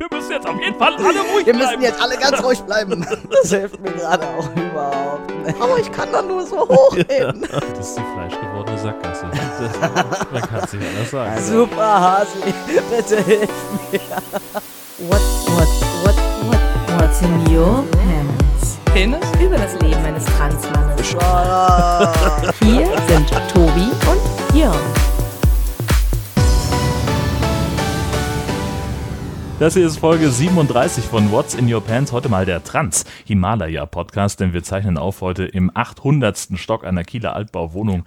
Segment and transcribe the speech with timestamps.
[0.00, 1.82] Wir müssen jetzt auf jeden Fall alle ruhig Wir müssen bleiben.
[1.82, 3.06] jetzt alle ganz ruhig bleiben.
[3.42, 5.60] Das hilft mir gerade auch überhaupt nicht.
[5.60, 7.42] Aber ich kann da nur so hochheben.
[7.50, 9.26] Das ist die fleischgewordene Sackgasse.
[9.30, 11.42] Das, man kann es nicht anders sagen.
[11.42, 12.54] Super, Hasi.
[12.90, 13.50] Bitte hilf
[13.92, 14.00] mir.
[15.06, 15.68] What, what,
[16.02, 18.78] what, what, what's in your pants?
[18.94, 19.20] Penis?
[19.38, 21.14] Über das Leben eines Transmannes.
[21.20, 22.10] Ah.
[22.62, 25.09] Hier sind Tobi und Jörn.
[29.60, 32.12] Das hier ist Folge 37 von What's in Your Pants.
[32.12, 36.52] Heute mal der Trans-Himalaya-Podcast, denn wir zeichnen auf heute im 800.
[36.54, 38.06] Stock einer Kieler Altbauwohnung,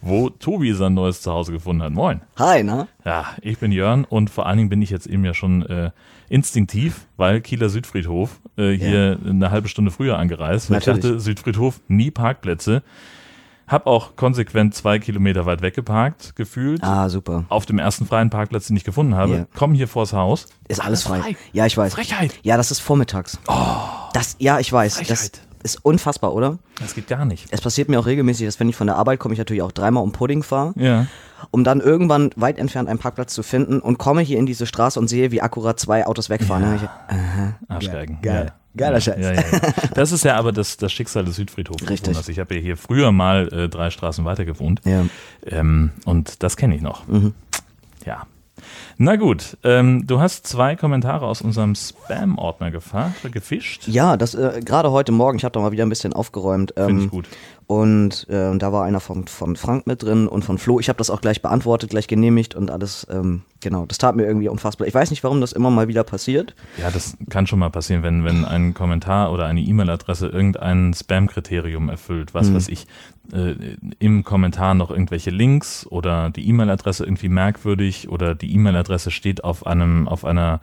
[0.00, 1.90] wo Tobi sein neues Zuhause gefunden hat.
[1.90, 2.20] Moin.
[2.38, 2.86] Hi, ne?
[3.04, 5.90] Ja, ich bin Jörn und vor allen Dingen bin ich jetzt eben ja schon äh,
[6.28, 10.70] instinktiv, weil Kieler Südfriedhof äh, hier eine halbe Stunde früher angereist.
[10.70, 11.04] Weil ich Natürlich.
[11.04, 12.84] dachte, Südfriedhof, nie Parkplätze.
[13.72, 16.82] Hab auch konsequent zwei Kilometer weit weggeparkt, gefühlt.
[16.84, 17.44] Ah, super.
[17.48, 19.32] Auf dem ersten freien Parkplatz, den ich gefunden habe.
[19.32, 19.46] Ja.
[19.56, 20.46] Komm hier vors Haus.
[20.68, 21.20] Ist alles frei.
[21.20, 21.36] frei.
[21.52, 21.94] Ja, ich weiß.
[21.94, 22.38] Frechheit.
[22.42, 23.38] Ja, das ist vormittags.
[23.48, 23.54] Oh.
[24.12, 24.96] Das, ja, ich weiß.
[24.98, 25.40] Das Frechheit.
[25.62, 26.58] ist unfassbar, oder?
[26.80, 27.46] Das geht gar nicht.
[27.50, 29.72] Es passiert mir auch regelmäßig, dass wenn ich von der Arbeit komme, ich natürlich auch
[29.72, 31.06] dreimal um Pudding fahre, Ja.
[31.50, 35.00] um dann irgendwann weit entfernt einen Parkplatz zu finden und komme hier in diese Straße
[35.00, 36.62] und sehe, wie akkurat zwei Autos wegfahren.
[36.62, 38.18] Denk ich, aha, Arschgeigen.
[38.20, 38.46] Geil.
[38.48, 38.61] Ja.
[38.76, 39.00] Geiler.
[39.00, 39.18] Scheiß.
[39.18, 39.60] Ja, ja, ja.
[39.94, 41.88] Das ist ja aber das, das Schicksal des Südfriedhofs.
[41.88, 42.28] Richtig.
[42.28, 44.80] Ich habe ja hier früher mal äh, drei Straßen weiter gewohnt.
[44.84, 45.04] Ja.
[45.46, 47.06] Ähm, und das kenne ich noch.
[47.06, 47.34] Mhm.
[48.06, 48.26] Ja.
[48.96, 53.88] Na gut, ähm, du hast zwei Kommentare aus unserem Spam-Ordner gefischt.
[53.88, 56.74] Ja, das äh, gerade heute Morgen, ich habe da mal wieder ein bisschen aufgeräumt.
[56.76, 57.28] Ähm, Finde ich gut.
[57.72, 60.78] Und äh, da war einer von, von Frank mit drin und von Flo.
[60.78, 63.06] Ich habe das auch gleich beantwortet, gleich genehmigt und alles.
[63.10, 64.86] Ähm, genau, das tat mir irgendwie unfassbar.
[64.86, 66.54] Ich weiß nicht, warum das immer mal wieder passiert.
[66.76, 71.88] Ja, das kann schon mal passieren, wenn, wenn ein Kommentar oder eine E-Mail-Adresse irgendein Spam-Kriterium
[71.88, 72.34] erfüllt.
[72.34, 72.86] Was weiß ich,
[73.32, 73.54] äh,
[73.98, 79.66] im Kommentar noch irgendwelche Links oder die E-Mail-Adresse irgendwie merkwürdig oder die E-Mail-Adresse steht auf
[79.66, 80.60] einem, auf einer,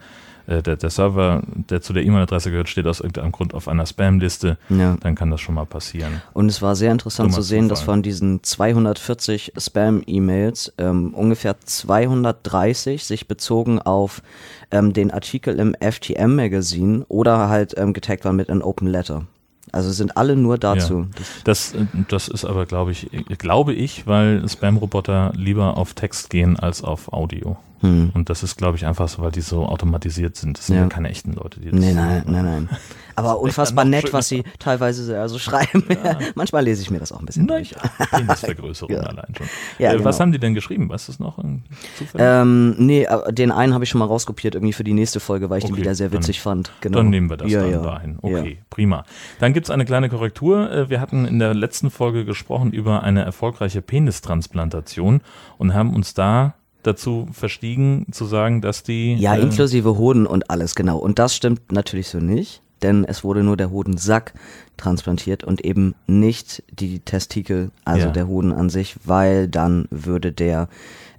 [0.50, 3.86] äh, der, der Server, der zu der E-Mail-Adresse gehört, steht aus irgendeinem Grund auf einer
[3.86, 4.58] Spam-Liste.
[4.68, 4.96] Ja.
[5.00, 6.20] Dann kann das schon mal passieren.
[6.32, 13.04] Und es war sehr interessant zu sehen, dass von diesen 240 Spam-E-Mails ähm, ungefähr 230
[13.04, 14.22] sich bezogen auf
[14.70, 19.26] ähm, den Artikel im FTM-Magazin oder halt ähm, getaggt waren mit einem Open Letter.
[19.72, 21.06] Also sind alle nur dazu.
[21.44, 25.94] Das, Das, äh, das ist aber, glaube ich, äh, glaube ich, weil Spam-Roboter lieber auf
[25.94, 27.56] Text gehen als auf Audio.
[27.80, 28.10] Hm.
[28.14, 30.58] Und das ist, glaube ich, einfach so, weil die so automatisiert sind.
[30.58, 30.88] Das sind ja, Ja.
[30.88, 32.68] keine echten Leute, die das Nee, nein, nein, nein.
[33.16, 35.84] Aber unfassbar nett, was sie teilweise so also schreiben.
[36.34, 37.72] Manchmal lese ich mir das auch ein bisschen durch.
[37.72, 39.00] Naja, Penisvergrößerung Ja.
[39.02, 39.46] allein schon.
[39.78, 40.20] Ja, äh, Was genau.
[40.20, 40.88] haben die denn geschrieben?
[40.88, 41.38] Weißt du es noch?
[41.38, 41.62] ähm,
[41.98, 42.26] zufällig?
[42.26, 45.50] Ähm, nee, aber den einen habe ich schon mal rauskopiert irgendwie für die nächste Folge,
[45.50, 46.70] weil ich den Okay, wieder sehr dann- witzig fand.
[46.80, 46.98] Genau.
[46.98, 47.82] Dann nehmen wir das ja, dann ja.
[47.82, 48.18] dahin.
[48.22, 48.64] Okay, Ja.
[48.70, 49.04] prima.
[49.38, 50.70] Dann gibt's eine kleine Korrektur.
[50.70, 55.20] Äh, Wir hatten in der letzten Folge gesprochen über eine erfolgreiche Penistransplantation
[55.58, 60.50] und haben uns da dazu verstiegen zu sagen, dass die Ja, äh, inklusive Hoden und
[60.50, 60.98] alles, genau.
[60.98, 64.32] Und das stimmt natürlich so nicht, denn es wurde nur der Hodensack
[64.76, 68.12] transplantiert und eben nicht die Testikel, also Ja.
[68.12, 70.68] der Hoden an sich, weil dann würde der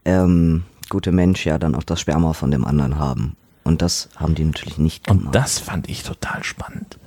[0.06, 3.36] ähm, gute Mensch ja dann auch das Sperma von dem anderen haben.
[3.64, 5.26] Und das haben die natürlich nicht gemacht.
[5.28, 6.98] Und das fand ich total spannend,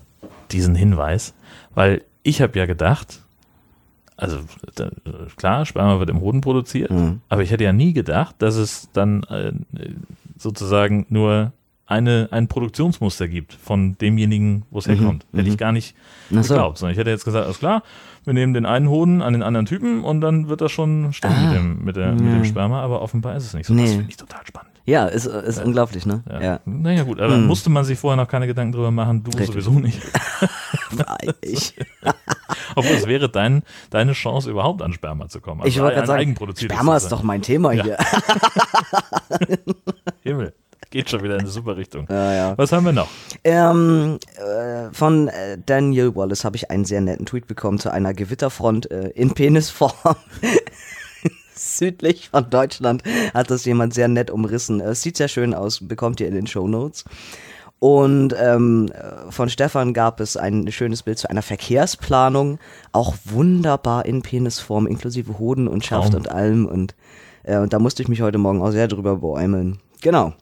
[0.53, 1.35] diesen Hinweis,
[1.75, 3.24] weil ich habe ja gedacht,
[4.17, 4.39] also
[4.77, 4.91] da,
[5.37, 7.21] klar, Sperma wird im Hoden produziert, Mhm.
[7.29, 9.53] aber ich hätte ja nie gedacht, dass es dann äh,
[10.39, 11.53] sozusagen nur
[11.87, 15.27] eine, ein Produktionsmuster gibt von demjenigen, wo es herkommt.
[15.35, 15.95] Hätte ich gar nicht
[16.31, 16.43] Mhm.
[16.43, 16.55] So.
[16.55, 17.83] geglaubt, sondern ich hätte jetzt gesagt, alles klar,
[18.25, 21.35] wir nehmen den einen Hoden an den anderen Typen und dann wird das schon stimmen
[21.37, 21.43] Ah.
[21.47, 23.75] mit, dem, mit, der, mit dem Sperma, aber offenbar ist es nicht so.
[23.75, 23.89] Das Nee.
[23.97, 24.71] finde ich total spannend.
[24.87, 26.23] Ja, ist, ist unglaublich, ne?
[26.31, 26.43] Ja.
[26.43, 26.61] Ja.
[26.67, 29.49] Naja gut, aber musste man sich vorher noch keine Gedanken drüber machen, du Richtig.
[29.63, 30.01] sowieso nicht.
[31.41, 31.75] Ich,
[32.75, 35.63] Obwohl es wäre dein, deine Chance, überhaupt an Sperma zu kommen.
[35.63, 37.99] Also ich wollte gerade sagen, Sperma ist doch mein Thema hier.
[40.23, 40.55] Himmel.
[40.95, 42.07] Geht schon wieder in eine super Richtung.
[42.09, 42.59] Ja, ja.
[42.59, 43.09] Was haben wir noch?
[43.43, 48.15] Ähm, äh, von äh, Daniel Wallace habe ich einen sehr netten Tweet bekommen zu einer
[48.15, 50.15] Gewitterfront äh, in Penisform.
[51.57, 53.03] Südlich von Deutschland
[53.33, 54.81] hat das jemand sehr nett umrissen.
[54.81, 57.05] Es sieht sehr schön aus, bekommt ihr in den Show Notes.
[57.85, 62.59] Und ähm, äh, von Stefan gab es ein schönes Bild zu einer Verkehrsplanung,
[62.93, 66.21] auch wunderbar in Penisform, inklusive Hoden und Schaft Traum.
[66.23, 66.65] und allem.
[66.65, 66.95] Und,
[67.43, 69.81] äh, und da musste ich mich heute Morgen auch sehr drüber beäumeln.
[70.01, 70.33] Genau,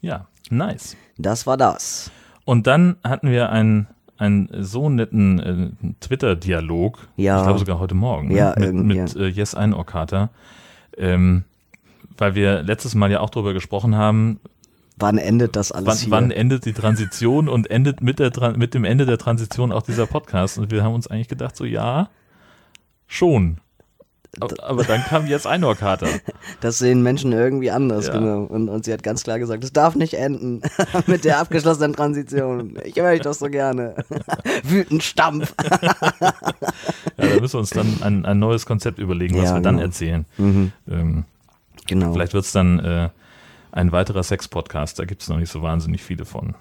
[0.00, 0.96] Ja, nice.
[1.18, 2.10] das war das.
[2.46, 3.86] Und dann hatten wir einen,
[4.16, 7.36] einen so netten äh, Twitter-Dialog, Ja.
[7.36, 8.36] ich glaube sogar heute Morgen, ne?
[8.36, 10.30] Ja, mit, mit äh, Yes Einokata,
[10.96, 11.44] ähm,
[12.16, 14.40] weil wir letztes Mal ja auch drüber gesprochen haben,
[15.02, 16.10] Wann endet das alles wann, hier?
[16.12, 20.06] wann endet die Transition und endet mit, der, mit dem Ende der Transition auch dieser
[20.06, 20.58] Podcast.
[20.58, 22.08] Und wir haben uns eigentlich gedacht, so ja,
[23.08, 23.58] schon.
[24.62, 26.06] Aber, dann kam jetzt Einhorkater.
[26.60, 28.14] Das sehen Menschen irgendwie anders, Ja.
[28.14, 28.44] genau.
[28.44, 30.62] Und, und sie hat ganz klar gesagt, es darf nicht enden
[31.06, 32.78] mit der abgeschlossenen Transition.
[32.84, 33.94] Ich möchte das so gerne.
[34.62, 35.52] Wütend Stampf.
[35.60, 35.94] Ja,
[37.16, 39.86] da müssen wir uns dann ein, ein neues Konzept überlegen, was Ja, wir dann genau.
[39.86, 40.24] erzählen.
[40.38, 41.24] Mhm, Ähm,
[41.86, 42.12] genau.
[42.12, 43.08] vielleicht wird es dann äh,
[43.72, 46.54] ein weiterer Sex-Podcast, da gibt es noch nicht so wahnsinnig viele von.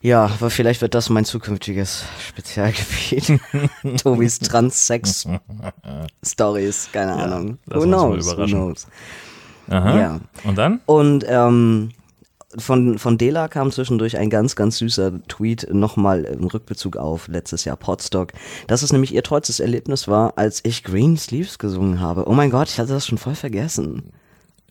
[0.00, 3.40] Ja, aber vielleicht wird das mein zukünftiges Spezialgebiet.
[4.02, 7.58] Tobis Trans-Sex-Stories, keine Ahnung.
[7.66, 8.36] lass Who knows?
[8.36, 8.86] Who knows?
[9.68, 9.98] Aha.
[9.98, 10.20] Ja.
[10.44, 10.80] Und dann?
[10.86, 11.90] Und ähm,
[12.56, 17.64] von, von Dela kam zwischendurch ein ganz, ganz süßer Tweet nochmal im Rückbezug auf letztes
[17.64, 18.32] Jahr Podstock,
[18.68, 22.28] dass es nämlich ihr tollstes Erlebnis war, als ich Green Sleeves gesungen habe.
[22.28, 24.12] Oh mein Gott, ich hatte das schon voll vergessen.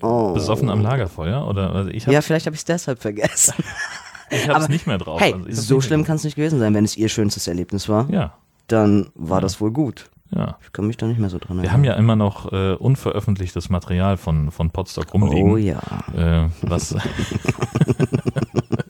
[0.01, 0.33] Oh.
[0.33, 1.47] Besoffen am Lagerfeuer?
[1.47, 3.53] Oder also ich habe Ja, vielleicht habe ich es deshalb vergessen.
[4.29, 5.19] es aber- nicht mehr drauf.
[5.21, 7.87] hey, Also ich so schlimm kann es nicht gewesen sein, wenn es ihr schönstes Erlebnis
[7.89, 8.09] war.
[8.09, 8.33] Ja,
[8.67, 10.09] Dann war das wohl gut.
[10.31, 10.57] ja.
[10.63, 13.69] Ich kann mich da nicht mehr so dran Wir haben ja immer noch äh, unveröffentlichtes
[13.69, 15.51] Material von, von Podstock rumliegen.
[15.51, 15.79] Oh ja.
[16.15, 16.95] Äh, was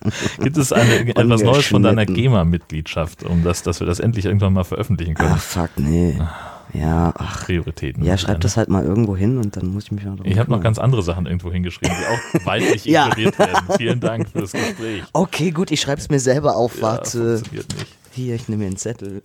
[0.39, 2.05] Gibt es eine, etwas Neues von deiner.
[2.05, 5.33] GEMA-Mitgliedschaft, um das, dass wir das endlich irgendwann mal veröffentlichen können?
[5.35, 6.19] Ach, fuck, nee.
[6.79, 7.45] Ja, ach.
[7.45, 8.03] Prioritäten.
[8.03, 10.51] Ja, schreib das halt mal irgendwo hin und dann muss ich mich mal Ich habe
[10.51, 13.07] noch ganz andere Sachen irgendwo hingeschrieben, die auch weitlich Ja.
[13.07, 13.67] ignoriert werden.
[13.77, 15.03] Vielen Dank für das Gespräch.
[15.13, 16.75] Okay, gut, ich schreib's mir selber auf.
[16.77, 17.35] Ja, Warte.
[17.37, 17.87] funktioniert nicht.
[18.11, 19.21] Hier, ich nehme mir einen Zettel.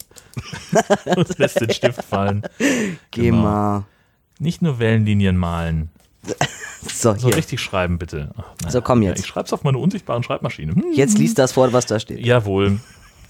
[1.39, 2.43] Lässt den Stift fallen.
[3.11, 3.37] Geh Genau.
[3.43, 3.85] mal.
[4.39, 5.91] Nicht nur Wellenlinien malen.
[6.93, 8.31] So, So richtig schreiben, bitte.
[8.37, 8.71] Ach.
[8.71, 9.21] So, komm Ja, jetzt.
[9.21, 10.73] ich schreib's auf meine unsichtbaren Schreibmaschine.
[10.75, 10.85] Hm.
[10.95, 12.25] Jetzt liest das vor, was da steht.
[12.25, 12.79] Jawohl.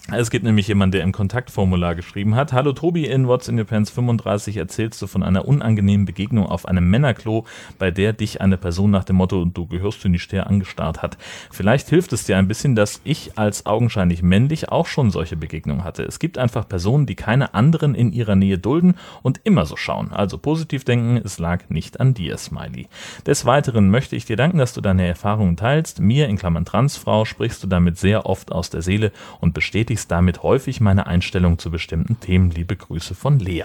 [0.08, 2.52] Es gibt nämlich jemanden, der im Kontaktformular geschrieben hat.
[2.52, 6.66] Hallo Tobi, in What's in Your Pants 35 erzählst du von einer unangenehmen Begegnung auf
[6.66, 7.44] einem Männerklo,
[7.78, 11.16] bei der dich eine Person nach dem Motto, du gehörst du nicht der, angestarrt hat.
[11.52, 15.84] Vielleicht hilft es dir ein bisschen, dass ich als augenscheinlich männlich auch schon solche Begegnungen
[15.84, 16.02] hatte.
[16.02, 20.10] Es gibt einfach Personen, die keine anderen in ihrer Nähe dulden und immer so schauen.
[20.12, 22.88] Also positiv denken, es lag nicht an dir, Smiley.
[23.26, 26.00] Des Weiteren möchte ich dir danken, dass du deine Erfahrungen teilst.
[26.00, 30.42] Mir, in Klammern Transfrau, sprichst du damit sehr oft aus der Seele und bestätigst damit
[30.42, 32.50] häufig meine Einstellung zu bestimmten Themen.
[32.50, 33.64] Liebe Grüße von Lea.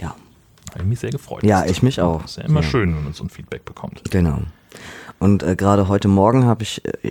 [0.00, 0.14] Ja,
[0.70, 1.42] Habe ich mich sehr gefreut.
[1.42, 2.24] ja ich mich auch.
[2.24, 2.66] Ist ja immer Ja.
[2.66, 4.02] schön, wenn man so ein Feedback bekommt.
[4.10, 4.38] Genau.
[5.18, 7.08] Und äh, gerade heute Morgen habe ich äh,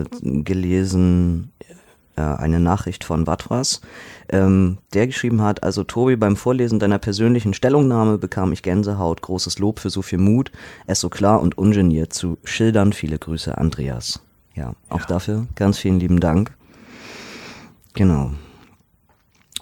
[0.00, 1.52] äh, gelesen
[2.16, 3.80] äh, eine Nachricht von Watras,
[4.30, 9.58] ähm, der geschrieben hat, also Tobi, beim Vorlesen deiner persönlichen Stellungnahme bekam ich Gänsehaut, großes
[9.58, 10.50] Lob für so viel Mut,
[10.86, 12.92] es so klar und ungeniert zu schildern.
[12.92, 14.20] Viele Grüße, Andreas.
[14.54, 16.52] Ja, auch dafür ganz vielen lieben Dank.
[17.94, 18.32] Genau.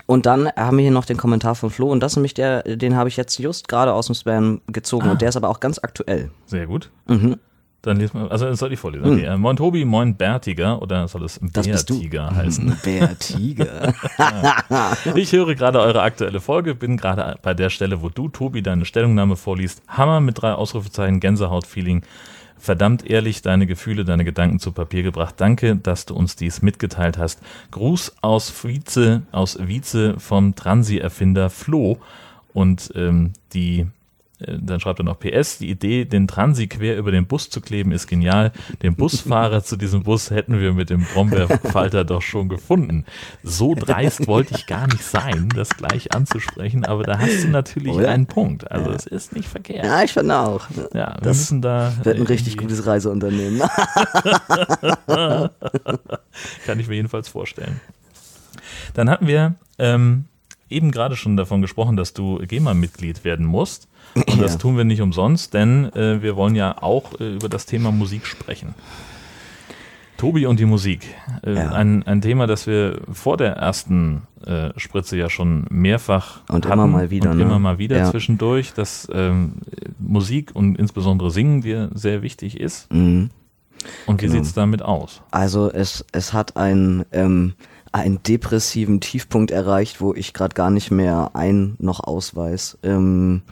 [0.06, 2.62] Und dann haben wir hier noch den Kommentar von Flo und das ist nämlich der,
[2.62, 5.60] den habe ich jetzt just gerade aus dem Spam gezogen und der ist aber auch
[5.60, 6.30] ganz aktuell.
[6.46, 6.90] Sehr gut.
[7.06, 7.36] Mhm.
[7.82, 9.06] Dann lesen wir, also das soll ich vorlesen.
[9.06, 9.24] Okay.
[9.24, 11.38] äh, Moin Tobi, moin Bärtiger oder soll es.
[11.40, 12.76] Bärtiger heißen?
[12.82, 13.94] Bär Tiger.
[15.14, 18.84] Ich höre gerade eure aktuelle Folge, bin gerade bei der Stelle, wo du, Tobi, deine
[18.84, 19.82] Stellungnahme vorliest.
[19.86, 22.02] Hammer mit drei Ausrufezeichen, Gänsehaut-Feeling.
[22.58, 25.36] Verdammt ehrlich deine Gefühle, deine Gedanken zu Papier gebracht.
[25.38, 27.40] Danke, dass du uns dies mitgeteilt hast.
[27.70, 31.98] Gruß aus Vize, aus Vize vom Transi-Erfinder Flo.
[32.52, 33.86] Und ähm, die
[34.40, 37.90] dann schreibt er noch PS, die Idee, den Transi quer über den Bus zu kleben,
[37.90, 38.52] ist genial.
[38.82, 43.04] Den Busfahrer zu diesem Bus hätten wir mit dem Brombeerfalter doch schon gefunden.
[43.42, 47.94] So dreist wollte ich gar nicht sein, das gleich anzusprechen, aber da hast du natürlich
[47.94, 48.10] Oder?
[48.10, 48.70] einen Punkt.
[48.70, 49.84] Also es ist nicht verkehrt.
[49.84, 50.68] Ja, ich finde auch.
[50.94, 51.92] Ja, wir Das müssen da.
[52.04, 53.60] Wird ein äh, richtig gutes Reiseunternehmen.
[56.66, 57.80] Kann ich mir jedenfalls vorstellen.
[58.94, 60.26] Dann hatten wir ähm,
[60.70, 63.88] eben gerade schon davon gesprochen, dass du GEMA-Mitglied werden musst.
[64.14, 64.58] Und das Ja.
[64.58, 68.26] tun wir nicht umsonst, denn äh, wir wollen ja auch äh, über das Thema Musik
[68.26, 68.74] sprechen.
[70.16, 71.14] Tobi und die Musik.
[71.44, 71.70] Äh, Ja.
[71.72, 76.72] ein, ein Thema, das wir vor der ersten äh, Spritze ja schon mehrfach Und hatten
[76.72, 77.42] immer mal wieder, Und ne?
[77.44, 78.10] immer mal wieder Ja.
[78.10, 79.52] zwischendurch, dass ähm,
[80.00, 82.92] Musik und insbesondere Singen dir sehr wichtig ist.
[82.92, 83.30] Mhm.
[84.06, 84.38] Und wie Genau.
[84.42, 85.22] sieht's damit aus?
[85.30, 87.52] Also es, es hat einen, ähm,
[87.92, 92.78] einen depressiven Tiefpunkt erreicht, wo ich gerade gar nicht mehr ein noch ausweis.
[92.82, 93.42] Ähm,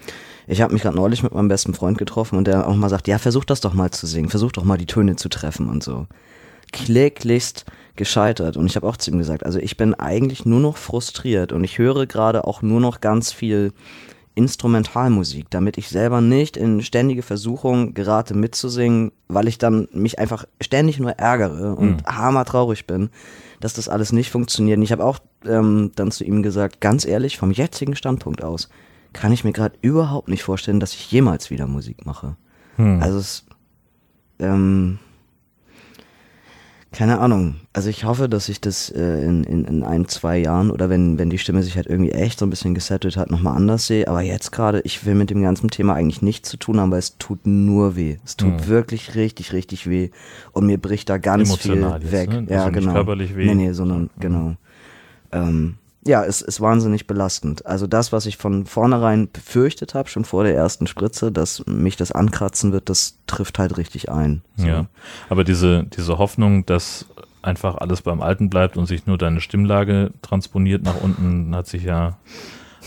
[0.46, 3.08] ich habe mich gerade neulich mit meinem besten Freund getroffen und der auch mal sagt,
[3.08, 5.82] ja, versuch das doch mal zu singen, versuch doch mal die Töne zu treffen und
[5.82, 6.06] so.
[6.72, 7.64] Kläglichst
[7.96, 11.52] gescheitert und ich habe auch zu ihm gesagt, also ich bin eigentlich nur noch frustriert
[11.52, 13.72] und ich höre gerade auch nur noch ganz viel
[14.36, 20.44] Instrumentalmusik, damit ich selber nicht in ständige Versuchung gerate mitzusingen, weil ich dann mich einfach
[20.60, 23.08] ständig nur ärgere und hammertraurig bin,
[23.60, 24.76] dass das alles nicht funktioniert.
[24.76, 28.68] Und ich habe auch ähm, dann zu ihm gesagt, ganz ehrlich, vom jetzigen Standpunkt aus,
[29.14, 32.36] kann ich mir gerade überhaupt nicht vorstellen, dass ich jemals wieder Musik mache.
[32.76, 33.02] Hm.
[33.02, 33.46] Also es,
[34.38, 34.98] ähm,
[36.96, 37.56] keine Ahnung.
[37.74, 41.18] Also ich hoffe, dass ich das äh, in, in, in ein, zwei Jahren oder wenn,
[41.18, 44.08] wenn die Stimme sich halt irgendwie echt so ein bisschen gesettelt hat, nochmal anders sehe.
[44.08, 46.98] Aber jetzt gerade, ich will mit dem ganzen Thema eigentlich nichts zu tun haben, weil
[47.00, 48.16] es tut nur weh.
[48.24, 48.66] Es tut Mhm.
[48.68, 50.08] wirklich richtig, richtig weh.
[50.52, 52.28] Und mir bricht da ganz Emotional viel jetzt, weg.
[52.30, 52.46] ne?
[52.48, 52.92] Ja, Also nicht genau.
[52.94, 53.44] körperlich weh.
[53.46, 54.54] Nee, nee, sondern genau.
[55.32, 55.74] Ähm,
[56.06, 57.66] ja, es ist wahnsinnig belastend.
[57.66, 61.96] Also das, was ich von vornherein befürchtet habe, schon vor der ersten Spritze, dass mich
[61.96, 64.42] das ankratzen wird, das trifft halt richtig ein.
[64.56, 64.66] So.
[64.66, 64.86] Ja.
[65.28, 67.06] Aber diese, diese Hoffnung, dass
[67.42, 71.84] einfach alles beim Alten bleibt und sich nur deine Stimmlage transponiert nach unten, hat sich
[71.84, 72.16] ja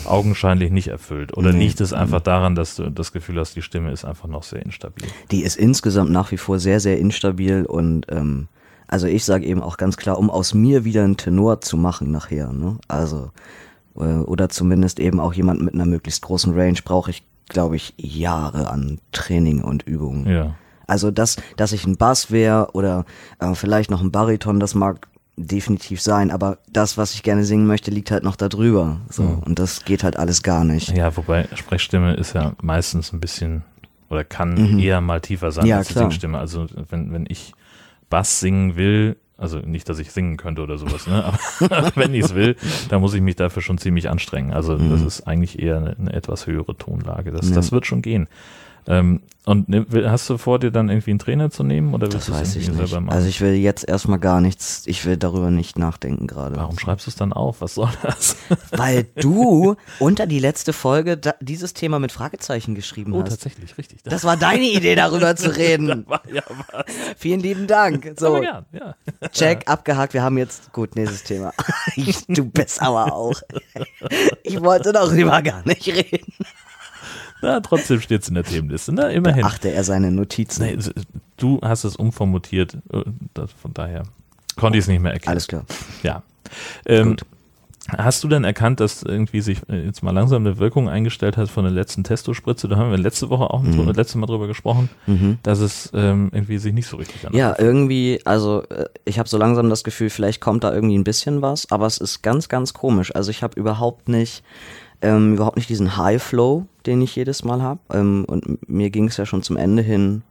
[0.04, 1.36] augenscheinlich nicht erfüllt.
[1.36, 1.66] Oder Nee.
[1.66, 4.62] liegt es einfach daran, dass du das Gefühl hast, die Stimme ist einfach noch sehr
[4.62, 5.06] instabil?
[5.30, 8.48] Die ist insgesamt nach wie vor sehr, sehr instabil und ähm,
[8.90, 12.10] also ich sage eben auch ganz klar, um aus mir wieder einen Tenor zu machen
[12.10, 12.76] nachher, ne?
[12.88, 13.30] Also
[13.96, 17.94] äh, oder zumindest eben auch jemand mit einer möglichst großen Range brauche ich, glaube ich,
[17.96, 20.28] Jahre an Training und Übungen.
[20.28, 20.54] Ja.
[20.88, 23.04] Also dass, dass ich ein Bass wäre oder
[23.38, 25.06] äh, vielleicht noch ein Bariton, das mag
[25.36, 29.00] definitiv sein, aber das, was ich gerne singen möchte, liegt halt noch da drüber.
[29.08, 29.22] So.
[29.22, 29.38] Mhm.
[29.38, 30.96] Und das geht halt alles gar nicht.
[30.96, 33.62] Ja, wobei Sprechstimme ist ja meistens ein bisschen
[34.08, 35.70] oder kann eher mal tiefer sein Mhm.
[35.70, 35.94] Ja, als die.
[35.94, 36.38] Singstimme.
[36.38, 37.54] Also wenn, wenn ich
[38.10, 41.24] Bass singen will, also nicht, dass ich singen könnte oder sowas, ne?
[41.24, 42.56] aber wenn ich es will,
[42.90, 44.52] dann muss ich mich dafür schon ziemlich anstrengen.
[44.52, 47.30] Also das ist eigentlich eher eine, eine etwas höhere Tonlage.
[47.30, 47.50] Das, Mhm.
[47.50, 47.54] Ja.
[47.56, 48.28] das wird schon gehen.
[48.90, 49.66] Ähm, und
[50.04, 52.68] hast du vor, dir dann irgendwie einen Trainer zu nehmen oder willst Das weiß ich
[52.68, 52.76] nicht.
[52.76, 53.16] selber machen?
[53.16, 56.56] Also ich will jetzt erstmal gar nichts, ich will darüber nicht nachdenken gerade.
[56.56, 57.60] Warum schreibst du es dann auf?
[57.62, 58.36] Was soll das?
[58.70, 63.30] Weil du unter die letzte Folge da, dieses Thema mit Fragezeichen geschrieben Oh, hast.
[63.30, 64.02] tatsächlich, richtig.
[64.04, 66.04] Das war deine Idee, darüber zu reden.
[66.06, 66.42] war ja
[66.72, 66.84] was.
[67.16, 68.12] Vielen lieben Dank.
[68.18, 68.94] So, Aber gern, ja.
[69.32, 70.12] check, abgehakt.
[70.12, 71.52] Wir haben jetzt, gut, nächstes Thema.
[72.28, 73.40] Du bist aber auch.
[74.42, 76.32] Ich wollte darüber gar nicht reden.
[77.42, 79.12] Na, trotzdem steht es in der Themenliste, ne?
[79.12, 79.44] Immerhin.
[79.44, 80.62] Achte er seine Notizen.
[80.64, 80.78] Nee,
[81.36, 83.02] du hast es umformutiert, äh,
[83.34, 84.02] das, von daher
[84.56, 85.30] konnte ich es nicht mehr erkennen.
[85.30, 85.64] Alles klar.
[86.02, 86.22] Ja.
[86.86, 87.22] Ähm, Gut.
[87.96, 91.48] Hast du denn erkannt, dass irgendwie sich äh, jetzt mal langsam eine Wirkung eingestellt hat
[91.48, 92.68] von der letzten Testospritze?
[92.68, 93.88] Da haben wir letzte Woche auch Mhm.
[93.90, 94.88] letzte Mal drüber gesprochen,
[95.42, 97.40] dass es ähm, irgendwie sich nicht so richtig anfühlt.
[97.40, 101.04] Ja, irgendwie, also äh, ich habe so langsam das Gefühl, vielleicht kommt da irgendwie ein
[101.04, 103.12] bisschen was, aber es ist ganz, ganz komisch.
[103.16, 104.44] Also ich habe überhaupt nicht,
[105.02, 107.80] ähm, überhaupt nicht diesen High Flow, den ich jedes Mal habe.
[107.92, 110.22] Ähm, und mir ging es ja schon zum Ende hin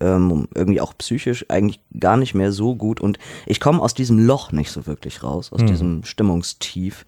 [0.00, 3.00] ähm, irgendwie auch psychisch eigentlich gar nicht mehr so gut.
[3.00, 7.06] Und ich komme aus diesem Loch nicht so wirklich raus, aus diesem Stimmungstief.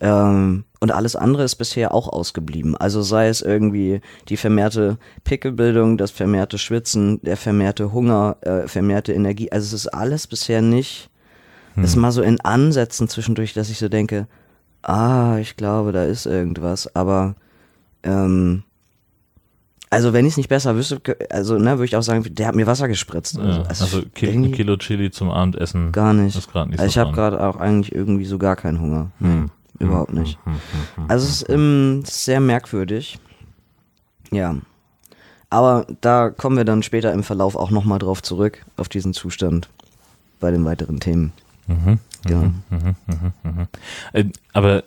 [0.00, 2.76] Ähm, und alles andere ist bisher auch ausgeblieben.
[2.76, 9.12] Also sei es irgendwie die vermehrte Pickelbildung, das vermehrte Schwitzen, der vermehrte Hunger, äh, vermehrte
[9.12, 9.50] Energie.
[9.50, 11.08] Also es ist alles bisher nicht.
[11.74, 14.26] Es ist mal so in Ansätzen zwischendurch, dass ich so denke,
[14.82, 16.94] ah, ich glaube, da ist irgendwas.
[16.94, 17.34] Aber
[18.02, 18.62] ähm,
[19.90, 22.54] also wenn ich es nicht besser wüsste, also ne, würde ich auch sagen, der hat
[22.54, 23.36] mir Wasser gespritzt.
[23.36, 25.92] Ja, also Ki irgendwie ein Kilo Chili zum Abendessen.
[25.92, 26.36] gar nicht.
[26.36, 29.10] ist nicht also so ich habe gerade auch eigentlich irgendwie so gar keinen Hunger.
[29.18, 29.50] Hm.
[29.78, 30.38] Überhaupt nicht.
[31.08, 33.18] Also es ist ähm, sehr merkwürdig.
[34.30, 34.56] Ja.
[35.50, 39.68] Aber da kommen wir dann später im Verlauf auch nochmal drauf zurück, auf diesen Zustand
[40.40, 41.32] bei den weiteren Themen.
[41.66, 41.98] Mhm.
[42.24, 42.52] Genau.
[44.12, 44.84] Äh, aber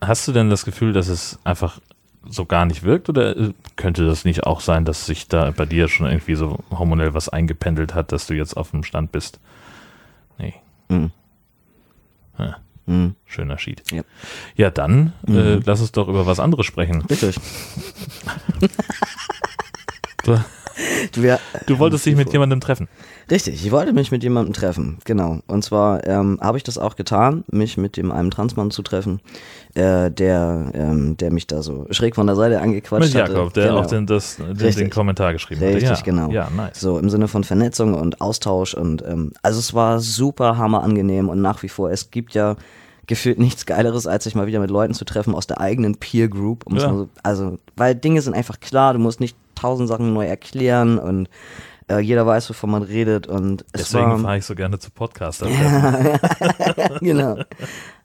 [0.00, 1.80] hast du denn das Gefühl, dass es einfach
[2.28, 5.64] so gar nicht wirkt oder äh, könnte das nicht auch sein, dass sich da bei
[5.66, 9.38] dir schon irgendwie so hormonell was eingependelt hat, dass du jetzt auf dem Stand bist?
[10.38, 10.54] Nee.
[10.88, 11.10] Mhm.
[12.38, 12.56] Ja,
[12.86, 13.14] Mhm.
[13.26, 13.82] schöner Sheet.
[13.92, 14.02] Ja.
[14.56, 17.04] Ja, dann äh, lass uns doch über was anderes sprechen.
[17.06, 17.32] Bitte.
[21.12, 22.88] Du, wir, du wolltest dich mit jemandem treffen.
[23.30, 25.40] Richtig, ich wollte mich mit jemandem treffen, genau.
[25.46, 29.20] Und zwar ähm, habe ich das auch getan, mich mit dem einem Transmann zu treffen,
[29.74, 33.32] äh, der, ähm, der mich da so schräg von der Seite angequatscht Mit hatte.
[33.32, 33.80] Jakob, der genau.
[33.80, 34.90] auch den, das, den, den.
[34.90, 35.68] Kommentar geschrieben hat.
[35.68, 36.30] Richtig, Ja, genau.
[36.30, 36.80] Ja, nice.
[36.80, 41.28] So im Sinne von Vernetzung und Austausch und ähm, also es war super hammer angenehm
[41.28, 42.56] und nach wie vor, es gibt ja
[43.06, 46.28] gefühlt nichts Geileres, als sich mal wieder mit Leuten zu treffen aus der eigenen Peer
[46.28, 46.66] Group.
[46.66, 46.92] um's Ja.
[46.92, 51.28] so, also, weil Dinge sind einfach klar, du musst nicht tausend Sachen neu erklären und
[51.88, 54.90] äh, jeder weiß, wovon man redet und es Deswegen war, fahre ich so gerne zu
[54.90, 55.46] Podcaster.
[57.00, 57.38] genau.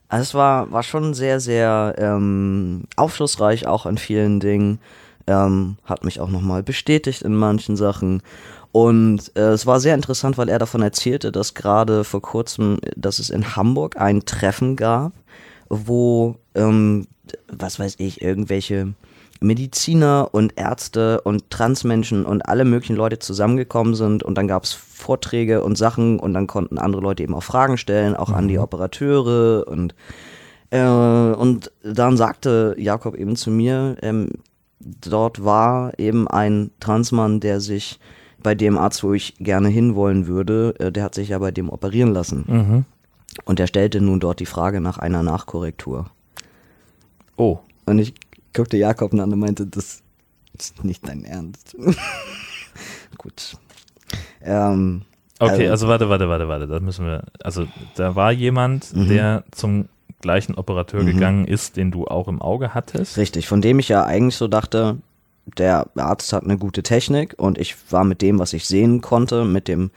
[0.08, 4.78] Also es war, war schon sehr, sehr ähm, aufschlussreich, auch an vielen Dingen.
[5.26, 8.22] Ähm, hat mich auch nochmal bestätigt in manchen Sachen.
[8.72, 13.18] Und äh, es war sehr interessant, weil er davon erzählte, dass gerade vor kurzem, dass
[13.18, 15.12] es in Hamburg ein Treffen gab,
[15.68, 17.06] wo, ähm,
[17.48, 18.94] was weiß ich, irgendwelche
[19.42, 24.72] Mediziner und Ärzte und Transmenschen und alle möglichen Leute zusammengekommen sind und dann gab es
[24.72, 28.58] Vorträge und Sachen und dann konnten andere Leute eben auch Fragen stellen, auch an die
[28.58, 29.94] Operateure und
[30.70, 34.30] äh, und dann sagte Jakob eben zu mir, ähm,
[34.80, 38.00] dort war eben ein Transmann, der sich
[38.42, 41.68] bei dem Arzt, wo ich gerne hinwollen würde, äh, der hat sich ja bei dem
[41.68, 42.44] operieren lassen.
[42.46, 42.84] Mhm.
[43.44, 46.06] Und der stellte nun dort die Frage nach einer Nachkorrektur.
[47.36, 47.58] Oh.
[47.86, 48.14] Und ich
[48.54, 50.02] guckte Jakob an und meinte, das
[50.58, 51.76] ist nicht dein Ernst.
[53.18, 53.56] Gut.
[54.42, 55.02] Ähm,
[55.38, 56.68] Okay, also warte, warte, warte, warte.
[56.68, 57.24] Da müssen wir.
[57.42, 57.66] Also
[57.96, 59.08] da war jemand, Mhm.
[59.08, 59.88] der zum
[60.20, 63.16] gleichen Operateur gegangen ist, den du auch im Auge hattest.
[63.18, 64.98] Richtig, von dem ich ja eigentlich so dachte,
[65.58, 69.44] der Arzt hat eine gute Technik und ich war mit dem, was ich sehen konnte,
[69.44, 69.90] mit dem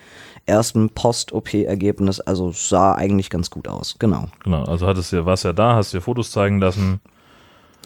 [0.47, 3.97] ersten Post-OP-Ergebnis, also sah eigentlich ganz gut aus.
[3.99, 4.25] Genau.
[4.43, 4.63] Genau.
[4.63, 7.01] Also hattest du, warst ja da, hast dir Fotos zeigen lassen.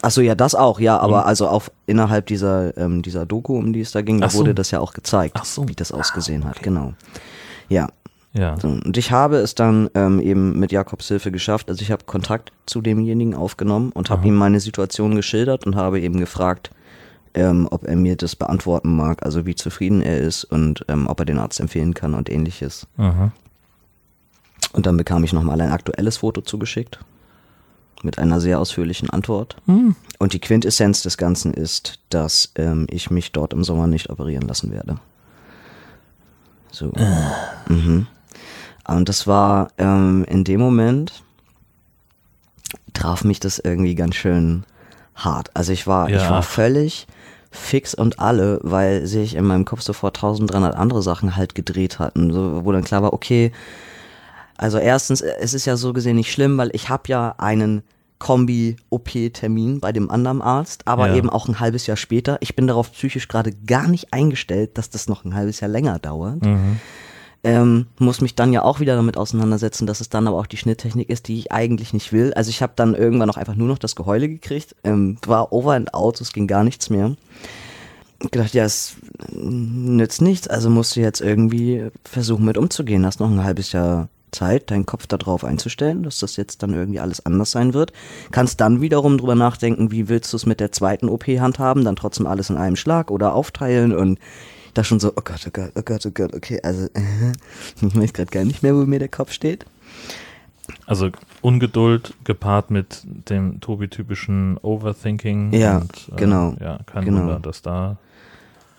[0.02, 3.80] Achso, ja, das auch, ja, aber also auf innerhalb dieser, ähm, dieser Doku, um die
[3.80, 4.38] es da ging, da so.
[4.38, 5.68] wurde das ja auch gezeigt, so.
[5.68, 6.94] wie das ausgesehen hat, genau.
[7.68, 7.88] Ja.
[8.32, 8.58] Ja.
[8.60, 11.68] So, und ich habe es dann ähm, eben mit Jakobs Hilfe geschafft.
[11.68, 16.00] Also ich habe Kontakt zu demjenigen aufgenommen und habe ihm meine Situation geschildert und habe
[16.00, 16.70] eben gefragt,
[17.34, 21.18] ähm, ob er mir das beantworten mag, also wie zufrieden er ist und ähm, ob
[21.18, 22.86] er den Arzt empfehlen kann und ähnliches.
[22.98, 23.32] Aha.
[24.72, 27.00] Und dann bekam ich nochmal ein aktuelles Foto zugeschickt
[28.04, 29.56] mit einer sehr ausführlichen Antwort.
[30.18, 34.46] Und die Quintessenz des Ganzen ist, dass ähm, ich mich dort im Sommer nicht operieren
[34.46, 34.96] lassen werde.
[36.70, 36.92] So.
[37.68, 38.06] Mhm.
[38.86, 41.22] Und das war ähm, in dem Moment
[42.92, 44.64] traf mich das irgendwie ganz schön
[45.14, 45.50] hart.
[45.54, 46.30] Also ich war, ich Ja.
[46.30, 47.06] war völlig
[47.50, 52.32] fix und alle, weil sich in meinem Kopf sofort 1300 andere Sachen halt gedreht hatten,
[52.32, 53.52] so, wo dann klar war, okay,
[54.60, 57.82] also erstens, äh, es ist ja so gesehen nicht schlimm, weil ich habe ja einen
[58.18, 61.14] Kombi-OP-Termin bei dem anderen Arzt, aber Ja.
[61.16, 62.36] eben auch ein halbes Jahr später.
[62.40, 65.98] Ich bin darauf psychisch gerade gar nicht eingestellt, dass das noch ein halbes Jahr länger
[65.98, 66.46] dauert.
[67.42, 70.58] Ähm, muss mich dann ja auch wieder damit auseinandersetzen, dass es dann aber auch die
[70.58, 72.34] Schnitttechnik ist, die ich eigentlich nicht will.
[72.34, 75.72] Also ich habe dann irgendwann auch einfach nur noch das Geheule gekriegt, ähm, war over
[75.72, 77.16] and out, es ging gar nichts mehr.
[78.30, 78.96] gedacht, ja, es
[79.32, 83.06] nützt nichts, also musst du jetzt irgendwie versuchen mit umzugehen.
[83.06, 87.00] Hast noch ein halbes Jahr Zeit, deinen Kopf darauf einzustellen, dass das jetzt dann irgendwie
[87.00, 87.92] alles anders sein wird.
[88.30, 91.96] Kannst dann wiederum drüber nachdenken, wie willst du es mit der zweiten OP handhaben, dann
[91.96, 94.18] trotzdem alles in einem Schlag oder aufteilen und
[94.74, 97.32] da schon so, oh Gott, oh Gott, oh Gott, oh Gott, okay, also äh,
[97.86, 99.66] ich weiß gerade gar nicht mehr, wo mir der Kopf steht.
[100.86, 101.10] Also
[101.40, 105.52] Ungeduld gepaart mit dem Tobi-typischen Overthinking.
[105.52, 107.22] Ja, und, äh, genau, Ja, kein genau.
[107.22, 107.98] Wunder, dass da.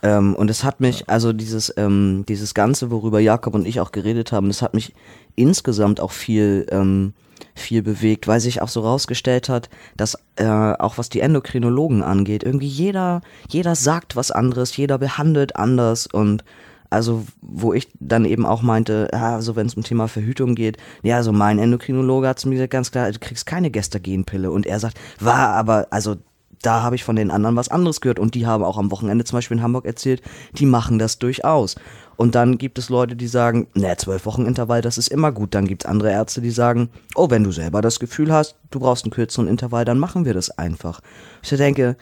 [0.04, 3.92] Ähm, und es hat mich, also dieses, ähm, dieses Ganze, worüber Jakob und ich auch
[3.92, 4.94] geredet haben, das hat mich
[5.36, 7.14] insgesamt auch viel, ähm,
[7.56, 12.44] viel bewegt, weil sich auch so rausgestellt hat, dass äh, auch was die Endokrinologen angeht,
[12.44, 16.44] irgendwie jeder, jeder sagt was anderes, jeder behandelt anders und
[16.92, 20.78] also wo ich dann eben auch meinte, ja, also wenn es um Thema Verhütung geht,
[21.04, 24.52] ja, also mein Endokrinologe hat zu mir gesagt, ganz klar, du kriegst keine Gestagenpille.
[24.52, 26.18] Und er sagt, war aber, also
[26.62, 29.24] da habe ich von den anderen was anderes gehört und die haben auch am Wochenende
[29.24, 30.22] zum Beispiel in Hamburg erzählt,
[30.54, 31.76] die machen das durchaus.
[32.18, 35.56] Und dann gibt es Leute, die sagen, ne, zwölf Wochen Intervall, das ist immer gut.
[35.56, 38.80] Dann gibt es andere Ärzte, die sagen, oh, wenn du selber das Gefühl hast, du
[38.80, 41.02] brauchst einen kürzeren Intervall, dann machen wir das einfach.
[41.42, 41.98] Ich denke,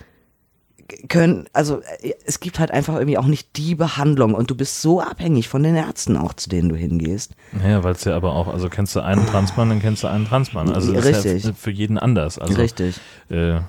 [1.08, 4.82] können, also äh, es gibt halt einfach irgendwie auch nicht die Behandlung und du bist
[4.82, 7.36] so abhängig von den Ärzten auch, zu denen du hingehst.
[7.52, 10.26] Naja, weil es ja aber auch, also kennst du einen Transmann, dann kennst du einen
[10.26, 10.69] Transmann.
[10.72, 11.43] Also das ist Richtig.
[11.45, 12.39] ja für jeden anders.
[12.39, 13.00] Also, Richtig.
[13.30, 13.60] Äh,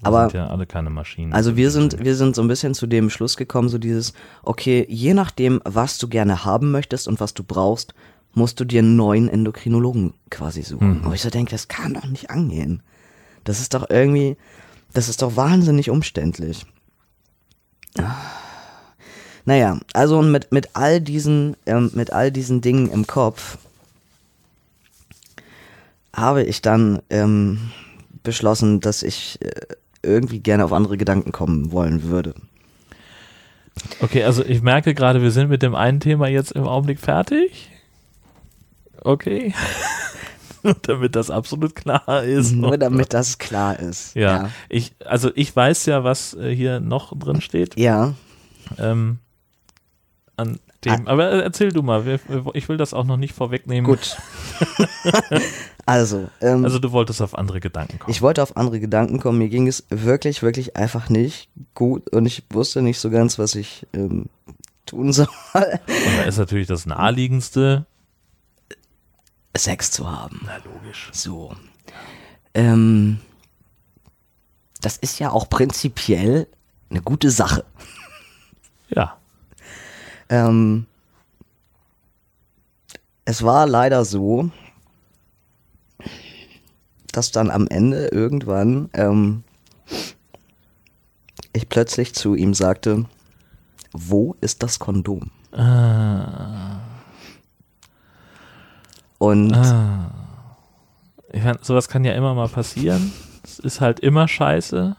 [0.00, 1.32] wir Aber- sind ja alle keine Maschinen.
[1.32, 4.86] Also wir sind, wir sind so ein bisschen zu dem Schluss gekommen, so dieses, okay,
[4.88, 7.94] je nachdem, was du gerne haben möchtest und was du brauchst,
[8.32, 11.00] musst du dir einen neuen Endokrinologen quasi suchen.
[11.02, 12.82] Und ich so denke, das kann doch nicht angehen.
[13.44, 14.36] Das ist doch irgendwie,
[14.92, 16.64] das ist doch wahnsinnig umständlich.
[19.44, 23.58] Naja, also mit, mit all diesen, ähm, mit all diesen Dingen im Kopf
[26.14, 27.70] habe ich dann ähm,
[28.22, 29.50] beschlossen, dass ich äh,
[30.02, 32.34] irgendwie gerne auf andere Gedanken kommen wollen würde.
[34.00, 37.70] Okay, also ich merke gerade, wir sind mit dem einen Thema jetzt im Augenblick fertig.
[39.02, 39.54] Okay.
[40.82, 42.52] damit das absolut klar ist.
[42.52, 44.14] Nur damit das klar ist.
[44.14, 47.78] Ja, ich, also ich weiß ja, was äh, hier noch drin steht.
[47.78, 48.14] Ja.
[48.78, 49.18] Ähm,
[50.36, 50.98] an Ah.
[51.04, 52.18] aber erzähl du mal,
[52.54, 53.84] ich will das auch noch nicht vorwegnehmen.
[53.84, 54.16] Gut.
[55.86, 58.10] also, ähm, Also du wolltest auf andere Gedanken kommen.
[58.10, 59.38] ich wollte auf andere Gedanken kommen.
[59.38, 63.54] Mir ging es wirklich, wirklich einfach nicht gut und ich wusste nicht so ganz, was
[63.56, 64.26] ich ähm,
[64.86, 65.62] tun soll, Und
[66.18, 67.84] da ist natürlich das naheliegendste.
[69.56, 70.40] Sex zu haben.
[70.46, 71.10] Na logisch.
[71.12, 71.54] So.
[72.54, 73.20] Ähm,
[74.80, 76.46] das ist ja auch prinzipiell
[76.88, 77.64] eine gute Sache.
[78.88, 79.18] Ja.
[80.30, 80.86] Ähm,
[83.24, 84.50] es war leider so,
[87.12, 89.44] dass dann am Ende irgendwann ähm,
[91.52, 93.06] ich plötzlich zu ihm sagte,
[93.92, 95.30] wo ist das Kondom?
[95.52, 96.78] Ah,
[99.18, 100.10] Und ah.
[101.32, 103.12] Ich mein, sowas kann ja immer mal passieren.
[103.44, 104.96] Es ist halt immer scheiße.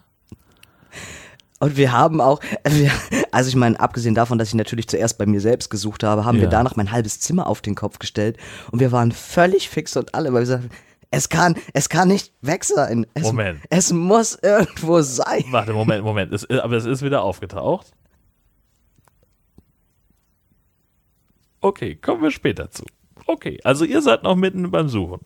[1.62, 2.92] Und wir haben auch, wir,
[3.32, 6.38] also ich meine, abgesehen davon, dass ich natürlich zuerst bei mir selbst gesucht habe, haben
[6.40, 6.50] wir Ja.
[6.50, 8.38] danach mein halbes Zimmer auf den Kopf gestellt
[8.72, 10.70] und wir waren völlig fix und alle, weil wir sagten,
[11.12, 13.06] es kann, es kann nicht weg sein.
[13.14, 13.60] Es, Moment.
[13.70, 15.44] Es muss irgendwo sein.
[15.52, 16.34] Warte, Moment, Moment.
[16.34, 17.92] Es, aber es ist wieder aufgetaucht.
[21.62, 22.84] Okay, kommen wir später zu.
[23.28, 25.20] Okay, also ihr seid noch mitten beim Suchen.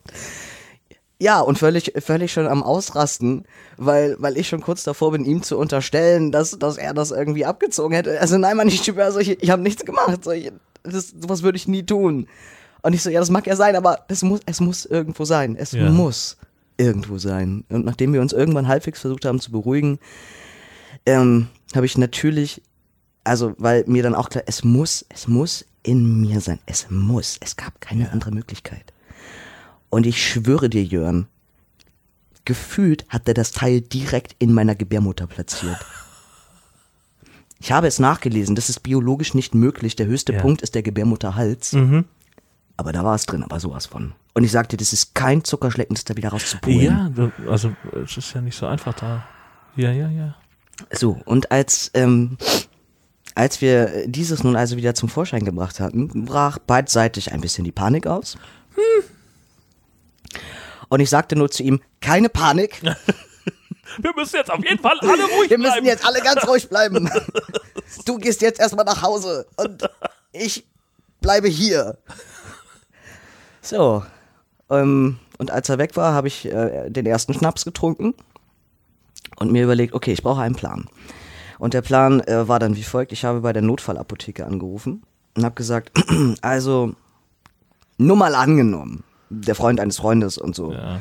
[1.18, 3.44] Ja, und völlig, völlig schon am Ausrasten,
[3.78, 7.46] weil, weil ich schon kurz davor bin, ihm zu unterstellen, dass, dass er das irgendwie
[7.46, 8.20] abgezogen hätte.
[8.20, 10.24] Also nein, Mann, ich schwöre, so, ich, ich habe nichts gemacht.
[10.24, 10.52] So, ich,
[10.82, 12.26] das, sowas würde ich nie tun.
[12.82, 15.56] Und ich so, ja, das mag ja sein, aber das muss, es muss irgendwo sein.
[15.56, 15.88] Es Ja.
[15.90, 16.36] muss
[16.76, 17.64] irgendwo sein.
[17.70, 19.98] Und nachdem wir uns irgendwann halbwegs versucht haben zu beruhigen,
[21.06, 22.60] ähm, habe ich natürlich,
[23.24, 26.58] also, weil mir dann auch klar, es muss, es muss in mir sein.
[26.66, 27.38] Es muss.
[27.40, 28.92] Es gab keine andere Möglichkeit.
[29.90, 31.26] Und ich schwöre dir, Jörn,
[32.44, 35.78] gefühlt hat er das Teil direkt in meiner Gebärmutter platziert.
[37.58, 39.96] Ich habe es nachgelesen, das ist biologisch nicht möglich.
[39.96, 40.40] Der höchste Ja.
[40.40, 41.74] Punkt ist der Gebärmutterhals.
[42.76, 44.12] Aber da war es drin, aber sowas von.
[44.34, 47.14] Und ich sagte, das ist kein Zuckerschlecken, das da wieder rauszupulen.
[47.16, 49.24] Ja, also es ist ja nicht so einfach da.
[49.76, 50.34] Ja, ja, ja.
[50.92, 52.36] So, und als, ähm,
[53.34, 57.72] als wir dieses nun also wieder zum Vorschein gebracht hatten, brach beidseitig ein bisschen die
[57.72, 58.36] Panik aus.
[60.88, 62.80] Und ich sagte nur zu ihm, keine Panik,
[63.98, 65.86] Wir müssen jetzt auf jeden Fall alle ruhig wir müssen bleiben.
[65.86, 67.10] jetzt alle ganz ruhig bleiben.
[68.04, 69.88] Du gehst jetzt erstmal nach Hause und
[70.32, 70.66] ich
[71.20, 71.96] bleibe hier.
[73.62, 74.04] So,
[74.68, 78.14] ähm, und als er weg war, habe ich äh, den ersten Schnaps getrunken
[79.36, 80.88] und mir überlegt, okay, ich brauche einen Plan.
[81.58, 85.04] Und der Plan äh, war dann wie folgt, ich habe bei der Notfallapotheke angerufen
[85.36, 85.90] und habe gesagt,
[86.42, 86.94] also
[87.98, 90.72] nur mal angenommen, der Freund eines Freundes und so.
[90.72, 91.00] Ja.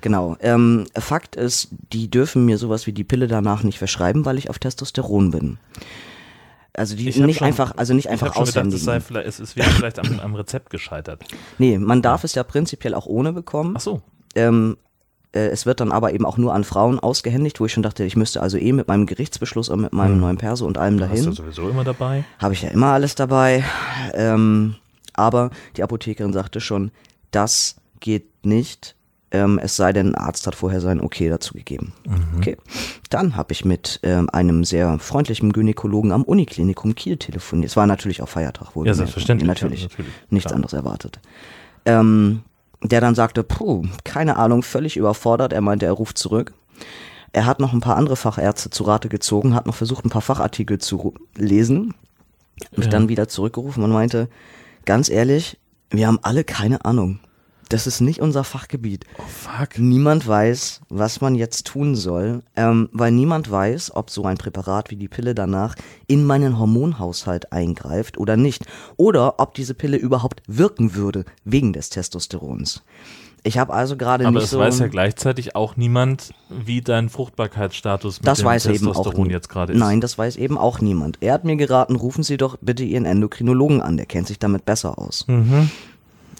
[0.00, 0.36] Genau.
[0.40, 4.50] Ähm, Fakt ist, die dürfen mir sowas wie die Pille danach nicht verschreiben, weil ich
[4.50, 5.58] auf Testosteron bin.
[6.76, 8.84] Also die Ich nicht schon- einfach, also nicht Ich einfach schon gedacht, es, aushändigen.
[8.84, 11.22] sei vielleicht, es ist vielleicht am, am Rezept gescheitert.
[11.58, 13.74] Nee, man darf es ja prinzipiell auch ohne bekommen.
[13.76, 14.02] Ach so.
[14.34, 14.76] Ähm,
[15.32, 18.02] äh, es wird dann aber eben auch nur an Frauen ausgehändigt, wo ich schon dachte,
[18.04, 21.10] ich müsste also eh mit meinem Gerichtsbeschluss und mit meinem neuen Perso und allem Hast
[21.12, 21.32] du dahin.
[21.32, 22.24] sowieso immer dabei?
[22.40, 23.64] Habe ich ja immer alles dabei.
[24.12, 24.74] Ähm,
[25.14, 26.90] aber die Apothekerin sagte schon,
[27.34, 28.94] das geht nicht.
[29.30, 31.92] Ähm, es sei denn, ein Arzt hat vorher sein Okay dazu gegeben.
[32.38, 32.56] Okay.
[33.10, 37.70] Dann habe ich mit ähm, einem sehr freundlichen Gynäkologen am Uniklinikum Kiel telefoniert.
[37.70, 38.86] Es war natürlich auch Feiertag, wohl.
[38.86, 39.48] Ja, selbstverständlich.
[39.48, 39.82] Natürlich.
[39.82, 40.12] Ja, natürlich.
[40.30, 40.56] Nichts Klar.
[40.56, 41.18] anderes erwartet.
[41.84, 42.42] Ähm,
[42.82, 45.52] der dann sagte, puh, keine Ahnung, völlig überfordert.
[45.52, 46.52] Er meinte, er ruft zurück.
[47.32, 50.22] Er hat noch ein paar andere Fachärzte zu Rate gezogen, hat noch versucht, ein paar
[50.22, 51.94] Fachartikel zu lesen,
[52.76, 52.90] mich Ja.
[52.92, 54.28] dann wieder zurückgerufen und meinte,
[54.84, 55.58] ganz ehrlich,
[55.96, 57.20] wir haben alle keine Ahnung.
[57.68, 59.06] Das ist nicht unser Fachgebiet.
[59.18, 59.78] Oh, fuck.
[59.78, 64.90] Niemand weiß, was man jetzt tun soll, ähm, weil niemand weiß, ob so ein Präparat
[64.90, 65.74] wie die Pille danach
[66.06, 68.66] in meinen Hormonhaushalt eingreift oder nicht.
[68.96, 72.84] Oder ob diese Pille überhaupt wirken würde, wegen des Testosterons.
[73.46, 74.58] Ich habe also gerade Aber nicht es so...
[74.58, 79.28] weiß ja gleichzeitig auch niemand, wie dein Fruchtbarkeitsstatus mit Das dem weiß eben auch Testosteron
[79.30, 79.78] jetzt gerade ist.
[79.78, 81.18] Nein, das weiß eben auch niemand.
[81.20, 84.64] Er hat mir geraten, rufen Sie doch bitte Ihren Endokrinologen an, der kennt sich damit
[84.64, 85.26] besser aus.
[85.28, 85.70] Mhm.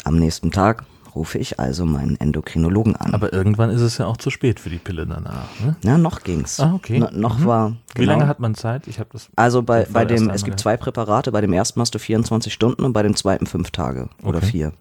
[0.04, 3.14] Am nächsten Tag rufe ich also meinen Endokrinologen an.
[3.14, 5.48] Aber irgendwann ist es ja auch zu spät für die Pille danach.
[5.64, 5.76] Ne?
[5.82, 6.58] Na, noch ging's.
[6.58, 6.98] Ah, okay.
[6.98, 7.76] No, noch war.
[7.94, 8.12] Wie genau.
[8.12, 8.88] lange hat man Zeit?
[8.88, 9.28] Ich habe das.
[9.36, 12.82] Also bei, bei dem, es gibt zwei Präparate, bei dem ersten hast du 24 Stunden
[12.82, 14.46] und bei dem zweiten fünf Tage oder Okay.
[14.46, 14.72] vier.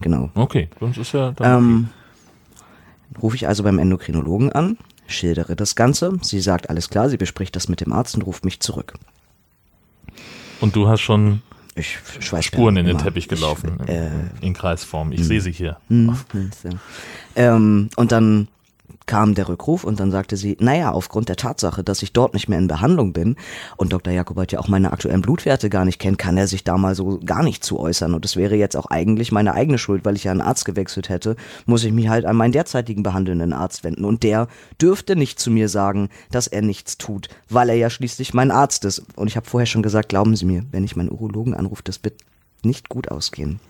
[0.00, 0.30] Genau.
[0.34, 1.88] Okay, sonst ist ja dann Ähm,
[3.22, 6.18] rufe ich also beim Endokrinologen an, schildere das Ganze.
[6.22, 8.94] Sie sagt, alles klar, sie bespricht das mit dem Arzt und ruft mich zurück.
[10.06, 10.14] okay.
[10.60, 11.42] Und du hast schon
[11.74, 13.04] Ich schweiß Spuren ja in den immer.
[13.04, 13.78] Teppich gelaufen.
[13.84, 15.12] Ich, äh, in Kreisform.
[15.12, 15.76] Ich sehe sie hier.
[15.88, 16.70] Hm, willst du.
[17.34, 18.48] ähm, und dann
[19.06, 22.48] kam der Rückruf und dann sagte sie, naja, aufgrund der Tatsache, dass ich dort nicht
[22.48, 23.36] mehr in Behandlung bin
[23.76, 24.12] und Dr.
[24.12, 27.20] Jakobait ja auch meine aktuellen Blutwerte gar nicht kennt, kann er sich da mal so
[27.24, 28.14] gar nicht zu äußern.
[28.14, 31.08] Und es wäre jetzt auch eigentlich meine eigene Schuld, weil ich ja einen Arzt gewechselt
[31.08, 34.04] hätte, muss ich mich halt an meinen derzeitigen behandelnden Arzt wenden.
[34.04, 34.48] Und der
[34.80, 38.84] dürfte nicht zu mir sagen, dass er nichts tut, weil er ja schließlich mein Arzt
[38.84, 39.02] ist.
[39.14, 42.02] Und ich habe vorher schon gesagt, glauben Sie mir, wenn ich meinen Urologen anrufe, das
[42.02, 42.20] wird
[42.62, 43.60] nicht gut ausgehen.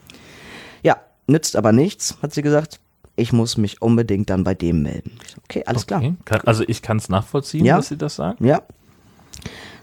[0.82, 0.96] Ja,
[1.26, 2.80] nützt aber nichts, hat sie gesagt.
[3.16, 5.12] Ich muss mich unbedingt dann bei dem melden.
[5.44, 6.00] Okay, alles klar.
[6.00, 6.14] Okay.
[6.26, 7.76] Kann, also ich kann es nachvollziehen, Ja.
[7.76, 8.40] dass sie das sagt.
[8.40, 8.62] Ja.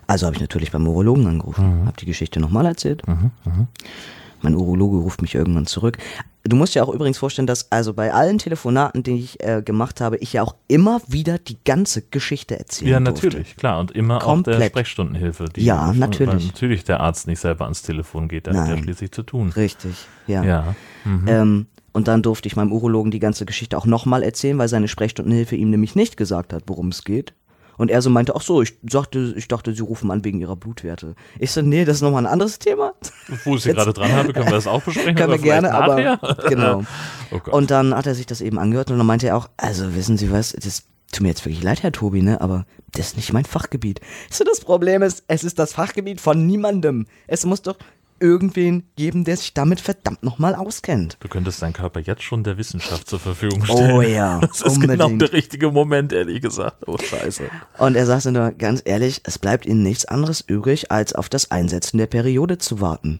[0.05, 3.01] Also habe ich natürlich beim Urologen angerufen, habe die Geschichte nochmal erzählt.
[4.41, 5.97] Mein Urologe ruft mich irgendwann zurück.
[6.45, 10.01] Du musst dir auch übrigens vorstellen, dass also bei allen Telefonaten, die ich äh, gemacht
[10.01, 13.27] habe, ich ja auch immer wieder die ganze Geschichte erzählen Ja, durfte.
[13.27, 13.79] natürlich, klar.
[13.79, 14.65] Und immer auch der Komplett.
[14.71, 15.45] Sprechstundenhilfe.
[15.55, 16.47] Die, Ja, weil natürlich.
[16.47, 18.83] natürlich der Arzt nicht selber ans Telefon geht, der hat ja Nein.
[18.83, 19.51] schließlich zu tun.
[19.55, 19.95] Richtig,
[20.27, 20.43] ja.
[20.43, 20.75] Ja.
[21.05, 21.23] Mhm.
[21.29, 24.87] Ähm, und dann durfte ich meinem Urologen die ganze Geschichte auch nochmal erzählen, weil seine
[24.87, 27.33] Sprechstundenhilfe ihm nämlich nicht gesagt hat, worum es geht.
[27.77, 30.55] Und er so meinte, ach so, ich dachte, ich dachte, sie rufen an wegen ihrer
[30.55, 31.15] Blutwerte.
[31.39, 32.93] Ich so, nee, das ist nochmal ein anderes Thema.
[33.45, 35.15] Wo ich sie gerade dran habe, können wir das auch besprechen.
[35.15, 36.83] Können wir gerne, aber genau.
[37.31, 37.57] Oh.
[37.57, 40.17] Und dann hat er sich das eben angehört und dann meinte er auch, also wissen
[40.17, 43.33] Sie was, das tut mir jetzt wirklich leid, Herr Tobi, ne, aber das ist nicht
[43.33, 44.01] mein Fachgebiet.
[44.29, 47.07] So, das Problem ist, es ist das Fachgebiet von niemandem.
[47.25, 47.77] Es muss doch
[48.23, 51.17] irgendwen geben, der sich damit verdammt nochmal auskennt.
[51.19, 53.91] Du könntest deinen Körper jetzt schon der Wissenschaft zur Verfügung stellen.
[53.91, 55.21] Oh ja, Das ist genau unbedingt.
[55.21, 56.87] der richtige Moment, ehrlich gesagt.
[56.87, 57.43] Oh, scheiße.
[57.77, 61.51] Und er sagte nur ganz ehrlich, es bleibt ihnen nichts anderes übrig, als auf das
[61.51, 63.19] Einsetzen der Periode zu warten.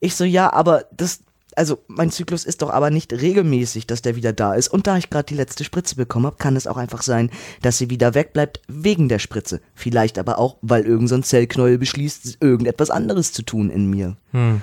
[0.00, 1.20] Ich so, ja, aber das,
[1.58, 4.68] also mein Zyklus ist doch aber nicht regelmäßig, dass der wieder da ist.
[4.68, 7.30] Und da ich gerade die letzte Spritze bekommen habe, kann es auch einfach sein,
[7.62, 9.60] dass sie wieder wegbleibt wegen der Spritze.
[9.74, 14.16] Vielleicht aber auch, weil irgendein so Zellknäuel beschließt, irgendetwas anderes zu tun in mir.
[14.32, 14.62] Hm.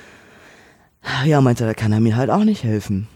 [1.25, 3.08] Ja, meinte er, da kann er mir halt auch nicht helfen.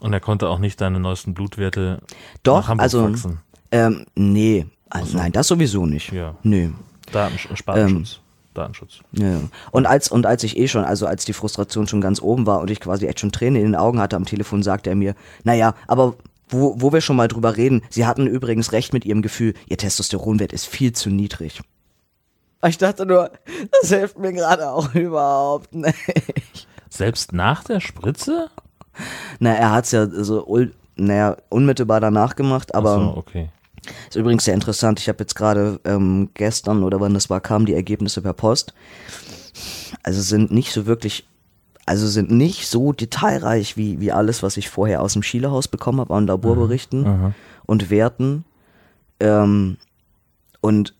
[0.00, 2.02] Und er konnte auch nicht deine neuesten Blutwerte
[2.42, 3.38] Doch, nach Hamburg also, faxen.
[3.70, 6.12] ähm, nee, also, nein, das sowieso nicht.
[6.12, 6.36] Ja.
[6.42, 6.70] Nee.
[7.10, 8.20] Datensch Spartenschutz.
[8.54, 9.00] Datenschutz.
[9.12, 9.40] Ja.
[9.70, 12.60] Und als, und als ich eh schon, also als die Frustration schon ganz oben war
[12.60, 15.14] und ich quasi echt schon Tränen in den Augen hatte am Telefon, sagte er mir,
[15.44, 16.14] naja, aber
[16.48, 19.78] wo, wo wir schon mal drüber reden, Sie hatten übrigens recht mit Ihrem Gefühl, Ihr
[19.78, 21.60] Testosteronwert ist viel zu niedrig.
[22.64, 23.30] Ich dachte nur,
[23.80, 26.68] das hilft mir gerade auch überhaupt nicht.
[26.88, 28.50] Selbst nach der Spritze?
[29.40, 30.46] Na, er hat's ja so,
[30.94, 33.48] naja, unmittelbar danach gemacht, aber Ach so, okay.
[34.08, 35.00] Ist übrigens sehr interessant.
[35.00, 38.74] Ich habe jetzt gerade ähm, gestern oder wann das war, kamen die Ergebnisse per Post.
[40.02, 41.26] Also sind nicht so wirklich,
[41.86, 46.00] also sind nicht so detailreich wie, wie alles, was ich vorher aus dem Schielehaus bekommen
[46.00, 47.34] habe an Laborberichten aha.
[47.66, 48.44] und Werten.
[49.20, 49.76] Ähm,
[50.60, 50.94] und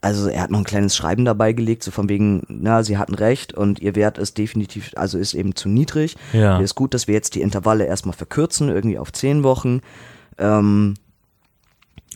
[0.00, 3.14] also er hat noch ein kleines Schreiben dabei gelegt, so von wegen, na, sie hatten
[3.14, 6.16] recht und ihr Wert ist definitiv, also ist eben zu niedrig.
[6.32, 6.58] Ja.
[6.58, 9.82] Ist gut, dass wir jetzt die Intervalle erstmal verkürzen, irgendwie auf zehn Wochen.
[10.38, 10.94] Ähm,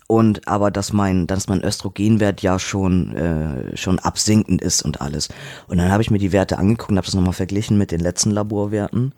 [0.06, 5.28] und aber dass mein, dass mein Östrogenwert ja schon, äh, schon absinkend ist und alles.
[5.66, 8.00] Und dann habe ich mir die Werte angeguckt und habe das nochmal verglichen mit den
[8.00, 9.14] letzten Laborwerten.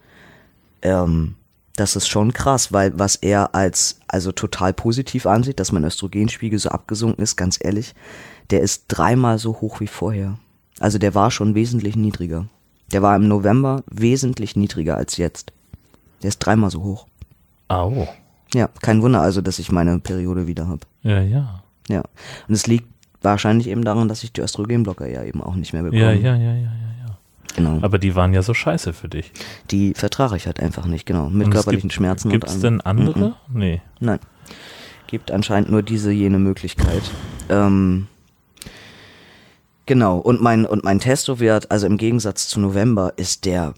[0.82, 1.34] Ähm,
[1.74, 6.58] das ist schon krass, weil was er als also total positiv ansieht, dass mein Östrogenspiegel
[6.58, 7.94] so abgesunken ist, ganz ehrlich,
[8.50, 10.38] der ist dreimal so hoch wie vorher.
[10.78, 12.46] Also der war schon wesentlich niedriger.
[12.92, 15.52] Der war im November wesentlich niedriger als jetzt.
[16.22, 17.06] Der ist dreimal so hoch.
[17.68, 18.06] Au.
[18.54, 20.80] Ja, kein Wunder also, dass ich meine Periode wieder habe.
[21.02, 21.62] Ja, ja.
[21.88, 22.02] Ja.
[22.48, 22.86] Und es liegt
[23.22, 26.00] wahrscheinlich eben daran, dass ich die Östrogenblocker ja eben auch nicht mehr bekomme.
[26.00, 27.18] Ja, ja, ja, ja, ja, ja.
[27.56, 27.78] Genau.
[27.82, 29.32] Aber die waren ja so scheiße für dich.
[29.70, 31.28] die vertrage ich halt einfach nicht, genau.
[31.30, 33.28] Mit Und es körperlichen gibt, Schmerzen Gibt's und denn andere?
[33.28, 33.34] Mhm.
[33.48, 33.80] Nee.
[33.98, 34.18] Nein.
[35.06, 37.02] Gibt anscheinend nur diese jene Möglichkeit.
[37.48, 38.08] Ähm,
[39.86, 40.18] genau.
[40.18, 43.74] Und mein, und mein Testowert, also im Gegensatz zu November, ist der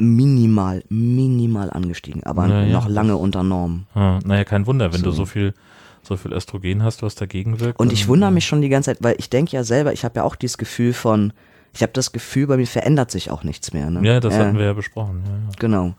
[0.00, 2.72] minimal, minimal angestiegen, aber Na ja.
[2.72, 3.86] noch lange unter Norm.
[3.94, 5.18] Ah, naja, kein Wunder, wenn du So.
[5.18, 5.54] so viel,
[6.02, 7.78] so viel Östrogen hast, was dagegen wirkt.
[7.78, 10.04] Und ich wundere äh, mich schon die ganze Zeit, weil ich denke ja selber, ich
[10.04, 11.32] habe ja auch dieses Gefühl von,
[11.72, 13.90] ich habe das Gefühl, bei mir verändert sich auch nichts mehr.
[13.90, 14.06] Ne?
[14.06, 15.22] Ja, das hatten wir ja besprochen.
[15.24, 15.38] Ja, ja.
[15.58, 15.94] Genau.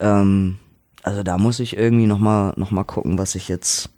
[0.00, 0.58] Ähm,
[1.02, 3.90] also da muss ich irgendwie nochmal noch mal gucken, was ich jetzt,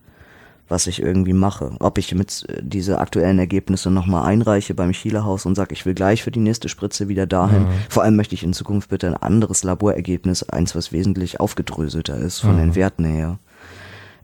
[0.68, 1.72] was ich irgendwie mache.
[1.81, 5.94] Ob ich mit äh, diese aktuellen Ergebnisse nochmal einreiche beim Schielehaus und sage, ich will
[5.94, 7.66] gleich für die nächste Spritze wieder dahin.
[7.88, 12.40] Vor allem möchte ich in Zukunft bitte ein anderes Laborergebnis, eins, was wesentlich aufgedröselter ist
[12.40, 13.38] von den Werten her.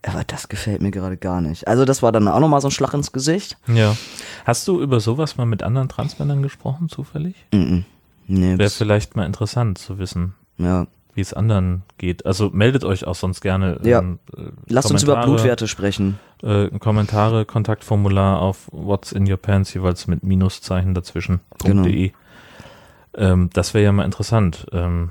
[0.07, 1.67] Aber das gefällt mir gerade gar nicht.
[1.67, 3.57] Also das war dann auch nochmal so ein Schlag ins Gesicht.
[3.67, 3.97] ja.
[4.45, 7.35] Hast du über sowas mal mit anderen Transmännern gesprochen, zufällig?
[7.55, 7.87] Mhm.
[8.27, 10.87] Nee, Wäre vielleicht mal interessant zu wissen, ja.
[11.15, 12.27] Wie es anderen geht.
[12.27, 13.81] Also meldet euch auch sonst gerne.
[13.83, 14.01] Ja.
[14.01, 16.19] ähm, äh, Lasst uns über Blutwerte sprechen.
[16.43, 21.41] Äh, Kommentare, Kontaktformular auf What's in your pants, jeweils mit Minuszeichen dazwischen.
[21.63, 21.83] Genau.
[21.83, 22.13] .de.
[23.17, 24.67] Ähm, das wäre ja mal interessant.
[24.73, 25.11] Ähm,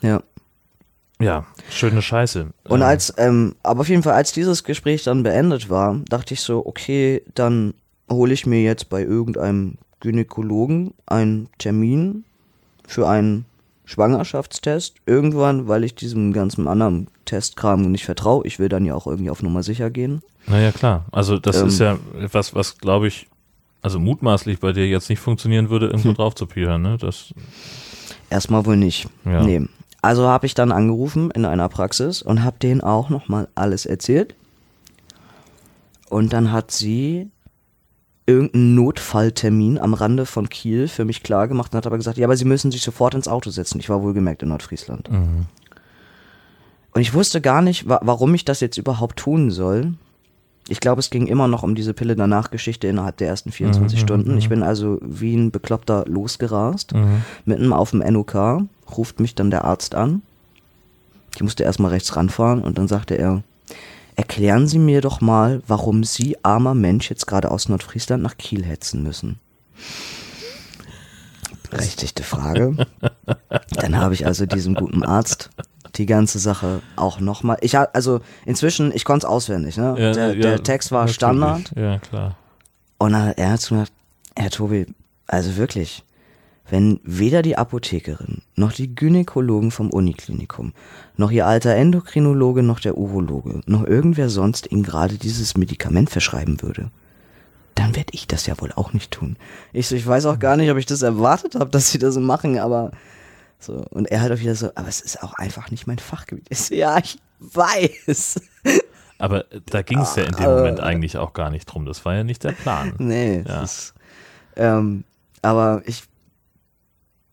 [0.00, 0.22] Ja.
[1.20, 2.48] ja, schöne Scheiße.
[2.68, 6.34] Und Ähm, als, ähm, aber auf jeden Fall, als dieses Gespräch dann beendet war, dachte
[6.34, 7.74] ich so, okay, dann
[8.10, 12.24] hole ich mir jetzt bei irgendeinem Gynäkologen einen Termin
[12.86, 13.44] für einen
[13.88, 14.96] Schwangerschaftstest.
[15.06, 18.46] Irgendwann, weil ich diesem ganzen anderen Testkram nicht vertraue.
[18.46, 20.20] Ich will dann ja auch irgendwie auf Nummer sicher gehen.
[20.46, 21.06] Naja, klar.
[21.10, 23.26] Also das Ähm, ist ja etwas, was glaube ich,
[23.80, 25.92] also mutmaßlich bei dir jetzt nicht funktionieren würde, Hm.
[25.92, 26.98] irgendwo drauf zu pieren, ne?
[27.00, 27.32] Das,
[28.30, 29.08] Erstmal wohl nicht.
[29.24, 29.42] Ja.
[29.42, 29.66] Nee.
[30.02, 34.34] Also habe ich dann angerufen in einer Praxis und habe denen auch nochmal alles erzählt.
[36.10, 37.30] Und dann hat sie
[38.28, 42.26] irgendeinen Notfalltermin am Rande von Kiel für mich klar gemacht und hat aber gesagt, ja,
[42.26, 43.80] aber Sie müssen sich sofort ins Auto setzen.
[43.80, 45.10] Ich war wohlgemerkt in Nordfriesland.
[45.10, 45.46] Mhm.
[46.92, 49.94] Und ich wusste gar nicht, wa warum ich das jetzt überhaupt tun soll.
[50.68, 53.98] Ich glaube, es ging immer noch um diese Pille danach Geschichte innerhalb der ersten 24
[53.98, 54.32] Mhm, Stunden.
[54.32, 54.38] mhm.
[54.38, 57.22] Ich bin also wie ein Bekloppter losgerast, Mhm.
[57.46, 58.62] mitten auf dem NOK,
[58.96, 60.20] ruft mich dann der Arzt an.
[61.34, 63.42] Ich musste erstmal rechts ranfahren und dann sagte er,
[64.18, 68.64] erklären Sie mir doch mal, warum Sie, armer Mensch, jetzt gerade aus Nordfriesland nach Kiel
[68.64, 69.38] hetzen müssen.
[71.70, 72.86] Berechtigte Frage.
[73.70, 75.50] Dann habe ich also diesem guten Arzt
[75.96, 77.58] die ganze Sache auch nochmal.
[77.60, 79.94] Ich ha- also inzwischen, ich konnte es auswendig, ne?
[79.98, 81.14] Ja, der, ja, der Text war natürlich.
[81.16, 81.72] Standard.
[81.76, 82.36] Ja, klar.
[82.98, 83.96] Und er hat zu mir gesagt,
[84.36, 84.86] Herr Tobi,
[85.26, 86.04] also wirklich,
[86.70, 90.72] wenn weder die Apothekerin, noch die Gynäkologen vom Uniklinikum,
[91.16, 96.60] noch ihr alter Endokrinologe, noch der Urologe, noch irgendwer sonst Ihnen gerade dieses Medikament verschreiben
[96.62, 96.90] würde,
[97.74, 99.36] dann werde ich das ja wohl auch nicht tun.
[99.72, 102.14] Ich so, ich weiß auch gar nicht, ob ich das erwartet habe, dass sie das
[102.14, 102.90] so machen, aber
[103.60, 103.84] so.
[103.90, 106.46] Und er hat auch wieder so, aber es ist auch einfach nicht mein Fachgebiet.
[106.50, 108.40] Ich so, ja, ich weiß.
[109.18, 110.82] Aber da ging es ja in dem Ah, Moment äh.
[110.82, 111.86] eigentlich auch gar nicht drum.
[111.86, 112.92] Das war ja nicht der Plan.
[112.98, 113.62] Nee, Ja.
[113.62, 113.94] ist,
[114.56, 115.04] ähm,
[115.42, 116.02] aber ich,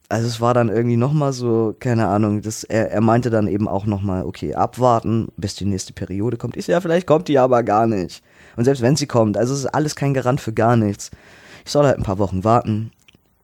[0.10, 3.68] also es war dann irgendwie nochmal so, keine Ahnung, das, er, er meinte dann eben
[3.68, 6.58] auch nochmal, okay, abwarten, bis die nächste Periode kommt.
[6.58, 8.22] Ich so, ja, vielleicht kommt die aber gar nicht.
[8.56, 11.12] Und selbst wenn sie kommt, also es ist alles kein Garant für gar nichts.
[11.66, 12.92] Ich soll halt ein paar Wochen warten.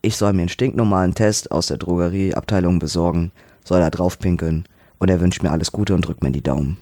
[0.01, 3.31] Ich soll mir einen stinknormalen Test aus der Drogerieabteilung besorgen,
[3.63, 4.65] soll da drauf pinkeln
[4.99, 6.77] und er wünscht mir alles Gute und drückt mir die Daumen.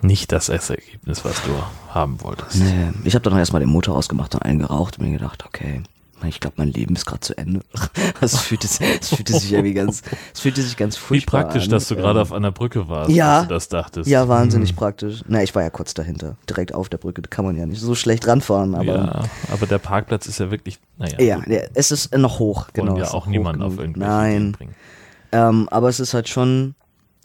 [0.00, 1.50] Nicht das Ergebnis, was du
[1.88, 2.56] haben wolltest.
[2.56, 5.82] Nee, ich habe dann erstmal den Motor ausgemacht und einen geraucht und mir gedacht, okay,
[6.28, 7.60] ich glaube, mein Leben ist gerade zu Ende.
[8.20, 8.68] Es fühlte,
[9.00, 11.70] es fühlte sich irgendwie ganz, es fühlte sich ganz Wie furchtbar praktisch, an.
[11.70, 13.38] dass du gerade Ähm, auf einer Brücke warst, Ja.
[13.40, 14.08] als du das dachtest.
[14.08, 14.76] Ja, wahnsinnig Hm.
[14.76, 15.22] praktisch.
[15.26, 17.20] Na, ich war ja kurz dahinter, direkt auf der Brücke.
[17.22, 20.50] Da kann man ja nicht so schlecht ranfahren, aber ja, aber der Parkplatz ist ja
[20.52, 22.96] wirklich, naja, ja, der- es ist noch hoch, genau.
[22.96, 24.56] ja es ist auch niemand auf irgendwelche Nein.
[25.32, 26.74] Ähm, aber es ist halt schon,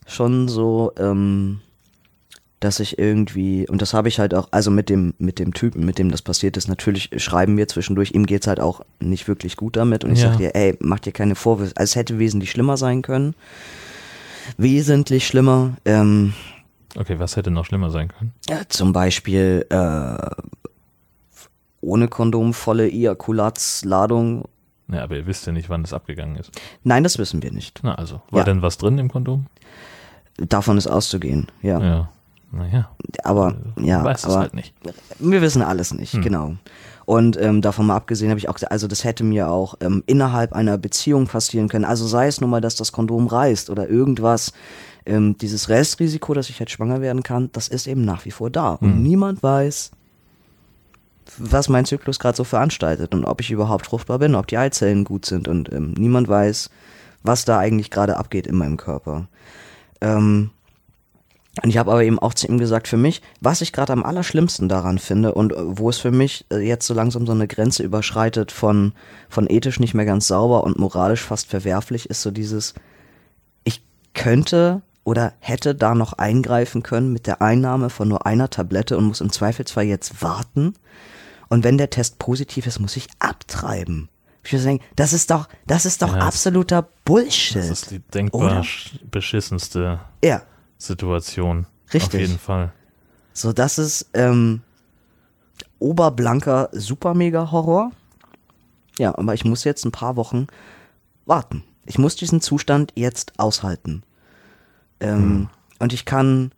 [0.08, 1.60] schon so, ähm,
[2.60, 5.86] dass ich irgendwie, und das habe ich halt auch, also mit dem, mit dem Typen,
[5.86, 9.58] mit dem das passiert ist, natürlich schreiben wir zwischendurch, ihm geht's halt auch nicht wirklich
[9.58, 10.04] gut damit.
[10.04, 10.30] Und ich Ja.
[10.32, 11.74] sag dir, ey, mach dir keine Vorwürfe.
[11.76, 13.36] Also es hätte wesentlich schlimmer sein können.
[14.58, 15.78] Wesentlich schlimmer.
[15.86, 16.34] Ähm,
[16.96, 18.34] Okay, was hätte noch schlimmer sein können?
[18.50, 20.18] ja, zum Beispiel äh,
[21.82, 24.46] ohne Kondom volle Ejakulatsladung.
[24.92, 26.50] Ja, aber ihr wisst ja nicht, wann das abgegangen ist.
[26.84, 27.82] Nein, das wissen wir nicht.
[27.84, 28.44] Na also, war Ja.
[28.46, 29.46] denn was drin im Kondom?
[30.38, 31.80] Davon ist auszugehen, ja.
[31.82, 32.10] Ja.
[32.52, 32.90] Naja,
[33.24, 34.74] Aber, ja, weiß es aber halt nicht.
[35.20, 36.22] Wir wissen alles nicht, Hm.
[36.22, 36.54] genau.
[37.06, 40.04] Und ähm, davon mal abgesehen habe ich auch gesagt, also das hätte mir auch ähm,
[40.08, 41.86] innerhalb einer Beziehung passieren können.
[41.86, 44.52] Also sei es nun mal, dass das Kondom reißt oder irgendwas.
[45.06, 48.50] Ähm, dieses Restrisiko, dass ich halt schwanger werden kann, das ist eben nach wie vor
[48.50, 48.72] da.
[48.74, 49.04] Und Hm.
[49.04, 49.92] niemand weiß,
[51.38, 55.04] was mein Zyklus gerade so veranstaltet und ob ich überhaupt fruchtbar bin, ob die Eizellen
[55.04, 55.48] gut sind.
[55.48, 56.70] Und ähm, niemand weiß,
[57.24, 59.28] was da eigentlich gerade abgeht in meinem Körper.
[60.02, 60.52] Ähm,
[61.64, 64.04] und ich habe aber eben auch zu ihm gesagt, für mich, was ich gerade am
[64.04, 67.48] allerschlimmsten daran finde und äh, wo es für mich äh, jetzt so langsam so eine
[67.48, 68.94] Grenze überschreitet von,
[69.30, 72.74] von ethisch nicht mehr ganz sauber und moralisch fast verwerflich, ist so dieses,
[73.64, 73.82] ich
[74.14, 79.06] könnte oder hätte da noch eingreifen können mit der Einnahme von nur einer Tablette und
[79.06, 80.74] muss im Zweifelsfall jetzt warten.
[81.50, 84.10] Und wenn der Test positiv ist, muss ich abtreiben.
[84.44, 87.56] Ich würde sagen, das ist doch, das ist doch Ja, absoluter Bullshit.
[87.58, 88.62] Das ist die denkbar Oder?
[88.62, 90.42] sch- beschissenste ja.
[90.78, 91.66] Situation.
[91.88, 92.22] Auf Richtig.
[92.22, 92.74] jeden Fall.
[93.34, 94.62] So, das ist ähm,
[95.80, 97.92] oberblanker Super-Mega-Horror.
[98.98, 100.48] Ja, aber ich muss jetzt ein paar Wochen
[101.26, 101.64] warten.
[101.86, 104.04] Ich muss diesen Zustand jetzt aushalten.
[105.00, 106.52] Ähm, Und ich kann,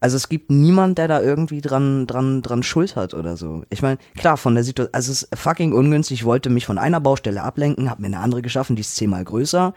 [0.00, 3.64] also es gibt niemand, der da irgendwie dran, dran, dran Schuld hat oder so.
[3.70, 6.20] Ich meine, klar, von der Situation, also es ist fucking ungünstig.
[6.20, 9.24] Ich wollte mich von einer Baustelle ablenken, habe mir eine andere geschaffen, die ist zehnmal
[9.24, 9.72] größer.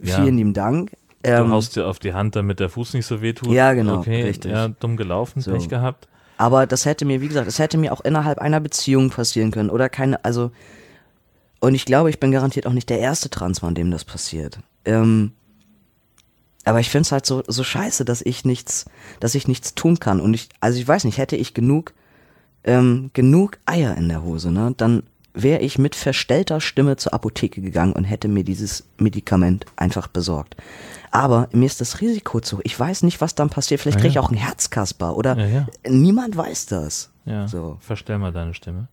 [0.00, 0.16] Ja.
[0.16, 0.92] Vielen lieben Dank.
[1.22, 3.50] Du Ähm, haust dir auf die Hand, damit der Fuß nicht so weh tut.
[3.50, 4.52] Ja, genau, Okay, richtig.
[4.52, 5.52] ja, dumm gelaufen, So.
[5.52, 6.06] Pech gehabt.
[6.36, 9.70] Aber das hätte mir, wie gesagt, es hätte mir auch innerhalb einer Beziehung passieren können
[9.70, 10.52] oder keine, also,
[11.58, 14.60] und ich glaube, ich bin garantiert auch nicht der erste Transmann, dem das passiert.
[14.84, 15.32] Ähm,
[16.64, 18.84] aber ich finde es halt so, so scheiße, dass ich nichts,
[19.18, 20.20] dass ich nichts tun kann.
[20.20, 21.94] Und ich, also ich weiß nicht, hätte ich genug,
[22.62, 25.02] ähm, genug Eier in der Hose, ne, dann
[25.34, 30.56] wäre ich mit verstellter Stimme zur Apotheke gegangen und hätte mir dieses Medikament einfach besorgt.
[31.10, 32.60] Aber mir ist das Risiko zu.
[32.64, 33.80] Ich weiß nicht, was dann passiert.
[33.80, 34.20] Vielleicht Ja, kriege ich ja.
[34.22, 35.66] auch einen Herzkasper oder Ja, ja.
[35.86, 37.10] niemand weiß das.
[37.24, 37.46] Ja.
[37.48, 37.78] So.
[37.80, 38.88] Verstell mal deine Stimme.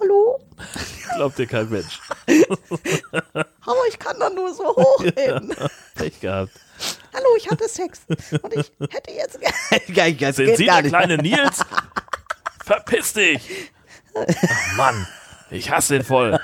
[0.00, 0.38] Hallo?
[1.16, 2.00] Glaubt dir kein Mensch.
[3.32, 5.54] Aber ich kann da nur so hochheben.
[5.94, 6.52] Pech gehabt.
[7.14, 8.00] Hallo, ich hatte Sex.
[8.42, 9.38] Und ich hätte jetzt.
[9.40, 11.60] Ge- Geil, das Sind Sie der kleine Nils?
[12.64, 13.70] Verpiss dich!
[14.14, 15.06] Ach Mann,
[15.50, 16.38] ich hasse den voll.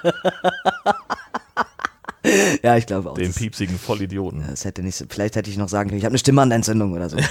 [2.62, 3.14] Ja, ich glaube auch.
[3.14, 4.44] Den piepsigen Vollidioten.
[4.48, 7.16] das hätte nicht vielleicht hätte ich noch sagen können, ich habe eine Stimmbandentzündung oder so.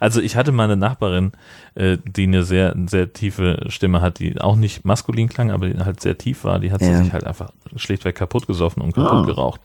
[0.00, 1.32] Also ich hatte mal eine Nachbarin,
[1.74, 5.78] äh, die eine sehr, sehr tiefe Stimme hat, die auch nicht maskulin klang, aber die
[5.78, 6.58] halt sehr tief war.
[6.58, 7.02] Die hat sie Ja.
[7.02, 9.60] sich halt einfach schlichtweg kaputt gesoffen und kaputt geraucht.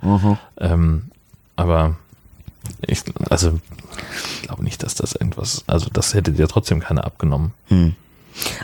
[0.58, 1.04] Ähm,
[1.56, 1.96] aber
[2.86, 3.60] ich, also
[4.36, 7.54] ich glaube nicht, dass das irgendwas, also das hätte dir trotzdem keiner abgenommen.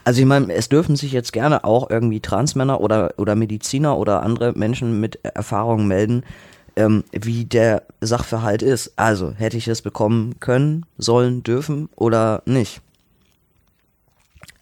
[0.04, 4.24] Also ich meine, es dürfen sich jetzt gerne auch irgendwie Transmänner oder, oder Mediziner oder
[4.24, 6.24] andere Menschen mit Erfahrungen melden,
[6.76, 8.94] ähm, wie der Sachverhalt ist.
[8.96, 12.82] Also, hätte ich es bekommen können, sollen, dürfen oder nicht?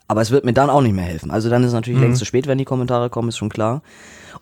[0.08, 1.32] Aber es wird mir dann auch nicht mehr helfen.
[1.32, 3.82] Also dann ist es natürlich längst zu spät, wenn die Kommentare kommen, ist schon klar.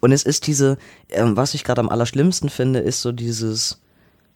[0.01, 0.77] Und es ist diese,
[1.09, 3.79] ähm, was ich gerade am allerschlimmsten finde, ist so dieses,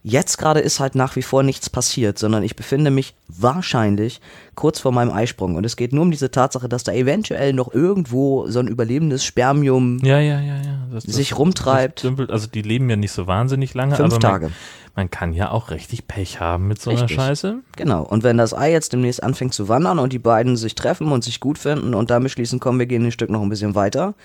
[0.07, 4.21] jetzt gerade ist halt nach wie vor nichts passiert, sondern ich befinde mich wahrscheinlich
[4.55, 5.55] kurz vor meinem Eisprung.
[5.55, 9.25] Und es geht nur um diese Tatsache, dass da eventuell noch irgendwo so ein überlebendes
[9.25, 10.87] Spermium Ja, ja, ja, ja.
[10.91, 11.99] Das, Sich rumtreibt.
[11.99, 12.31] das dümpelt.
[12.31, 14.45] Also die leben ja nicht so wahnsinnig lange, Fünf aber Tage.
[14.45, 14.53] Man,
[14.95, 17.17] man kann ja auch richtig Pech haben mit so einer Richtig.
[17.17, 17.59] Scheiße.
[17.75, 18.03] Genau.
[18.03, 21.23] Und wenn das Ei jetzt demnächst anfängt zu wandern und die beiden sich treffen und
[21.23, 24.15] sich gut finden und damit schließen, kommen wir gehen ein Stück noch ein bisschen weiter.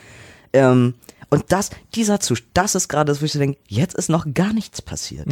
[0.53, 0.95] Ähm,
[1.29, 4.27] und das, dieser Zustand, das ist gerade das, wo ich so denke, jetzt ist noch
[4.35, 5.27] gar nichts passiert.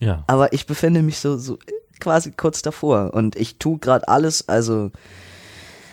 [0.00, 0.24] Ja.
[0.26, 1.58] Aber ich befinde mich so, so
[2.00, 4.90] quasi kurz davor und ich tue gerade alles, also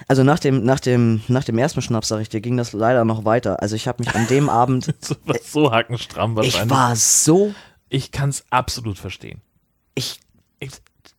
[0.09, 3.05] also nach dem nach dem nach dem ersten Schnaps sag ich dir ging das leider
[3.05, 3.61] noch weiter.
[3.61, 6.69] Also ich habe mich an dem Abend So, so hackenstramm ich wahrscheinlich.
[6.71, 7.53] war so
[7.89, 9.41] Ich kann es absolut verstehen.
[9.95, 10.19] ich
[10.59, 10.71] Ich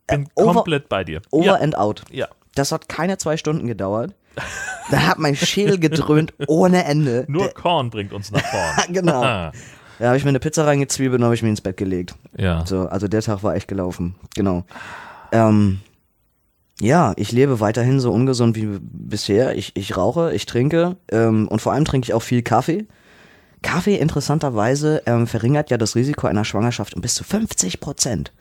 [0.06, 1.22] bin over- komplett bei dir.
[1.30, 1.54] over ja.
[1.54, 2.02] and out.
[2.10, 2.28] ja.
[2.54, 4.14] Das hat keine zwei Stunden gedauert.
[4.90, 7.24] Da hat mein Schädel gedröhnt ohne Ende.
[7.26, 8.92] Nur Der, Korn bringt uns nach vorn.
[8.92, 9.50] genau.
[9.98, 12.14] Da habe ich mir eine Pizza reingezwiebelt und habe ich mir ins Bett gelegt.
[12.36, 12.64] ja.
[12.66, 14.14] So, also der Tag war echt gelaufen.
[14.34, 14.64] Genau.
[15.32, 15.80] Ähm,
[16.80, 19.56] ja, ich lebe weiterhin so ungesund wie bisher.
[19.56, 22.86] Ich, ich rauche, ich trinke ähm, und vor allem trinke ich auch viel Kaffee.
[23.62, 28.32] Kaffee interessanterweise ähm, verringert ja das Risiko einer Schwangerschaft um bis zu 50 Prozent.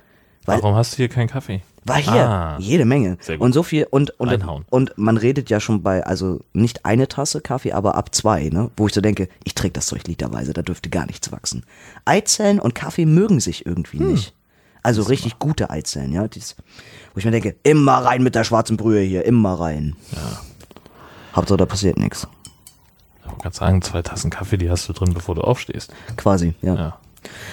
[0.45, 1.61] Weil, Warum hast du hier keinen Kaffee?
[1.85, 2.57] war hier Ah.
[2.59, 3.17] jede Menge.
[3.19, 3.45] Sehr gut.
[3.45, 4.63] Und so viel und und, Reinhauen.
[4.69, 8.69] und man redet ja schon bei also nicht eine Tasse Kaffee, aber ab zwei, ne?
[8.77, 11.65] Wo ich so denke, ich trinke das Zeug literweise, da dürfte gar nichts wachsen.
[12.05, 14.11] Eizellen und Kaffee mögen sich irgendwie Hm.
[14.13, 14.33] nicht.
[14.81, 16.27] Also richtig gute Eizellen, ja.
[16.29, 16.55] Dies,
[17.13, 19.95] wo ich mir denke, immer rein mit der schwarzen Brühe hier, immer rein.
[20.13, 20.41] Ja.
[21.35, 22.27] Hauptsache da passiert nichts.
[23.21, 25.91] Ich wollte gerade sagen, zwei Tassen Kaffee, die hast du drin, bevor du aufstehst.
[26.15, 26.75] Quasi, ja.
[26.75, 26.97] Ja.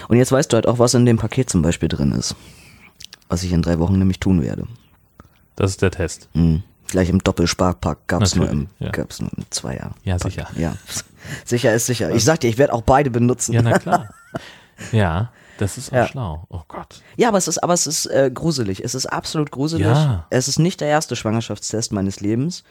[0.09, 2.34] Und jetzt weißt du halt auch, was in dem Paket zum Beispiel drin ist.
[3.31, 4.64] Was ich in drei Wochen nämlich tun werde.
[5.57, 6.28] Das ist der Test.
[6.35, 6.62] Mhm.
[6.89, 8.91] Gleich im Doppelsparpack gab's nur im, ja.
[8.91, 9.93] gab's nur im Zweier.
[10.05, 10.49] Ja, sicher.
[10.57, 10.74] Ja.
[11.45, 12.11] Sicher ist sicher.
[12.14, 13.53] Ich sag dir, ich werde auch beide benutzen.
[13.53, 14.09] Ja, na klar.
[14.91, 16.07] ja, das ist auch Ja.
[16.09, 16.45] schlau.
[16.49, 17.03] Oh Gott.
[17.16, 18.83] Ja, aber es ist, aber es ist äh, gruselig.
[18.83, 19.87] Es ist absolut gruselig.
[19.87, 20.26] Ja.
[20.31, 22.64] Es ist nicht der erste Schwangerschaftstest meines Lebens.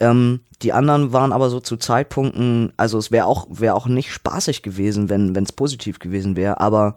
[0.00, 4.12] Ähm, die anderen waren aber so zu Zeitpunkten, also es wäre auch, wäre auch nicht
[4.12, 6.96] spaßig gewesen, wenn es positiv gewesen wäre, aber,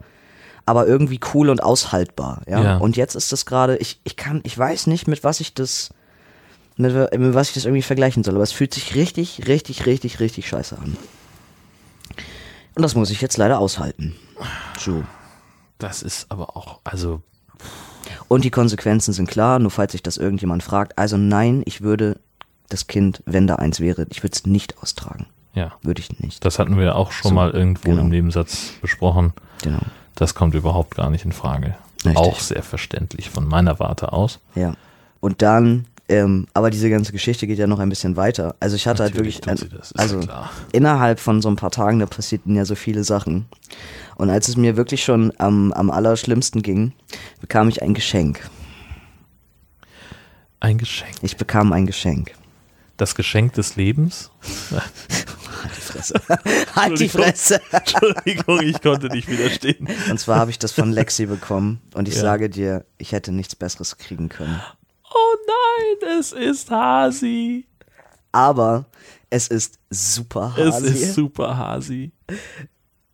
[0.66, 2.41] aber irgendwie cool und aushaltbar.
[2.47, 2.62] Ja.
[2.64, 2.78] Ja.
[2.78, 5.89] Und jetzt ist das gerade, ich, ich kann, ich weiß nicht, mit was ich das,
[6.78, 10.20] mit, mit was ich das irgendwie vergleichen soll, aber es fühlt sich richtig, richtig, richtig,
[10.20, 10.97] richtig scheiße an.
[12.76, 14.16] Und das muss ich jetzt leider aushalten.
[14.78, 15.03] So.
[15.80, 17.22] Das ist aber auch, also,
[18.28, 20.97] Und die Konsequenzen sind klar, nur falls sich das irgendjemand fragt.
[20.97, 22.20] Also nein, ich würde
[22.70, 25.26] das Kind, wenn da eins wäre, ich würde es nicht austragen.
[25.53, 25.72] ja.
[25.82, 26.45] Würde ich nicht.
[26.45, 28.01] Das hatten wir auch schon So, mal irgendwo genau.
[28.03, 29.34] im Nebensatz besprochen.
[29.64, 29.80] Genau.
[30.20, 31.76] Das kommt überhaupt gar nicht in Frage.
[32.03, 32.17] Richtig.
[32.17, 34.39] Auch sehr verständlich von meiner Warte aus.
[34.53, 34.74] Ja.
[35.22, 38.53] Und dann, ähm, aber diese ganze Geschichte geht ja noch ein bisschen weiter.
[38.59, 40.49] Also ich hatte Natürlich halt wirklich, ja also klar.
[40.74, 43.45] innerhalb von so ein paar Tagen, da passierten ja so viele Sachen.
[44.17, 46.91] Und als es mir wirklich schon am, am allerschlimmsten ging,
[47.39, 48.41] bekam ich ein Geschenk.
[50.59, 51.15] Ein Geschenk.
[51.22, 52.34] Ich bekam ein Geschenk.
[52.97, 54.32] Das Geschenk des Lebens.
[55.70, 56.22] Halt die Fresse.
[56.76, 57.61] halt die Fresse.
[57.72, 59.88] Entschuldigung, ich konnte nicht widerstehen.
[60.09, 61.82] Und zwar habe ich das von Lexi bekommen.
[61.93, 62.22] Und ich Ja.
[62.22, 64.59] sage dir, ich hätte nichts Besseres kriegen können.
[65.11, 67.65] Oh nein, es ist Hasi.
[68.32, 68.86] Aber
[69.30, 70.88] es ist super Es Hasi.
[70.88, 72.11] ist super Hasi.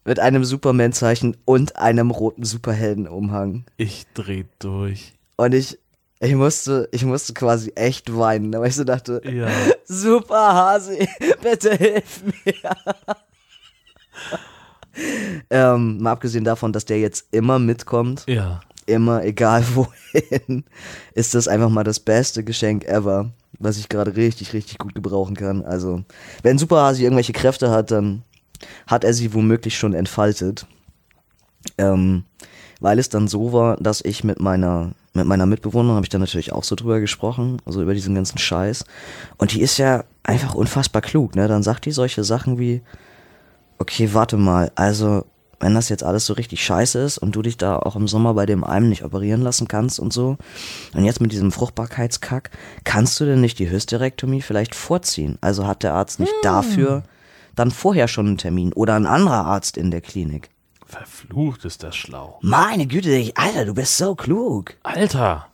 [0.03, 3.66] mit einem Superman-Zeichen und einem roten Superheldenumhang.
[3.78, 5.14] Ich dreh durch.
[5.38, 5.80] Und ich,
[6.20, 9.47] ich musste, ich musste quasi echt weinen, weil ich so dachte, Ja.
[9.86, 11.07] super Hasi,
[11.41, 12.53] bitte hilf mir.
[15.49, 18.61] ähm, mal abgesehen davon, dass der jetzt immer mitkommt, Ja.
[18.86, 20.63] immer, egal wohin,
[21.13, 25.36] ist das einfach mal das beste Geschenk ever, was ich gerade richtig, richtig gut gebrauchen
[25.36, 25.63] kann.
[25.66, 26.03] Also,
[26.43, 28.24] wenn Super Hasi irgendwelche Kräfte hat, dann
[28.88, 30.66] hat er sie womöglich schon entfaltet.
[31.78, 32.24] Ähm,
[32.80, 36.22] weil es dann so war, dass ich mit meiner, mit meiner Mitbewohnerin habe ich dann
[36.22, 38.86] natürlich auch so drüber gesprochen, also über diesen ganzen Scheiß.
[39.38, 41.47] Und die ist ja einfach unfassbar klug, ne?
[41.47, 42.82] Dann sagt die solche Sachen wie,
[43.78, 45.26] okay, warte mal, also
[45.59, 48.34] wenn das jetzt alles so richtig scheiße ist und du dich da auch im Sommer
[48.34, 50.38] bei dem einen nicht operieren lassen kannst und so,
[50.93, 52.51] und jetzt mit diesem Fruchtbarkeitskack,
[52.84, 55.38] kannst du denn nicht die Hysterektomie vielleicht vorziehen?
[55.41, 57.03] Also hat der Arzt nicht dafür
[57.55, 60.49] dann vorher schon einen Termin oder ein anderer Arzt in der Klinik?
[60.98, 62.39] Verflucht ist das schlau.
[62.41, 64.76] Meine Güte, Alter, du bist so klug.
[64.84, 65.48] Alter!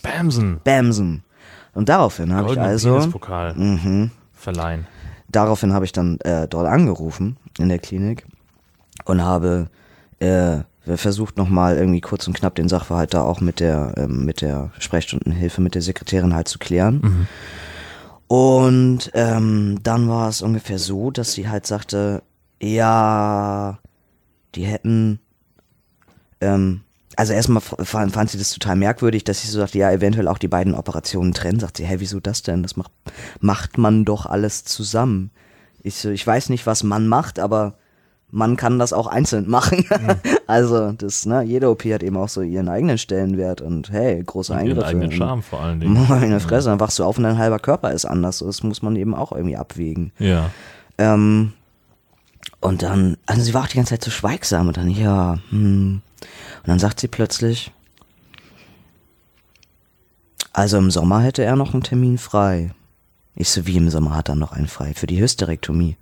[0.00, 0.60] Bamsen!
[0.62, 1.24] Bamsen.
[1.74, 4.86] Und daraufhin habe ich also, Penispokal mhm, verleihen.
[5.28, 8.24] daraufhin habe ich dann äh, dort angerufen in der Klinik
[9.06, 9.70] und habe
[10.20, 14.40] äh, versucht nochmal irgendwie kurz und knapp den Sachverhalt da auch mit der ähm, mit
[14.40, 17.26] der Sprechstundenhilfe mit der Sekretärin halt zu klären.
[18.28, 22.22] Und ähm, dann war es ungefähr so, dass sie halt sagte,
[22.62, 23.78] ja,
[24.56, 25.20] die hätten
[26.40, 26.80] ähm,
[27.16, 30.38] also erstmal fand, fand sie das total merkwürdig, dass sie so sagte, ja, eventuell auch
[30.38, 31.58] die beiden Operationen trennen.
[31.60, 32.62] Sagt sie, hä, wieso das denn?
[32.62, 32.92] Das macht,
[33.40, 35.30] macht man doch alles zusammen.
[35.82, 37.74] Ich, so, ich weiß nicht, was man macht, aber
[38.30, 39.86] man kann das auch einzeln machen.
[40.46, 44.52] also das, ne, jede OP hat eben auch so ihren eigenen Stellenwert und hey, große
[44.52, 44.88] Und ihren Eingriffe.
[44.88, 46.06] eigenen Charme vor allen Dingen.
[46.08, 48.40] Meine Fresse, dann wachst du auf und dein halber Körper ist anders.
[48.40, 50.12] Das muss man eben auch irgendwie abwägen.
[50.18, 50.50] Ja.
[50.98, 51.54] Ähm,
[52.60, 56.02] und dann, also sie war auch die ganze Zeit so schweigsam und dann, ja, hm.
[56.62, 57.72] Und dann sagt sie plötzlich,
[60.52, 62.74] also im Sommer hätte er noch einen Termin frei.
[63.34, 64.94] Ich so, wie im Sommer hat er noch einen frei?
[64.94, 65.96] Für die Hysterektomie.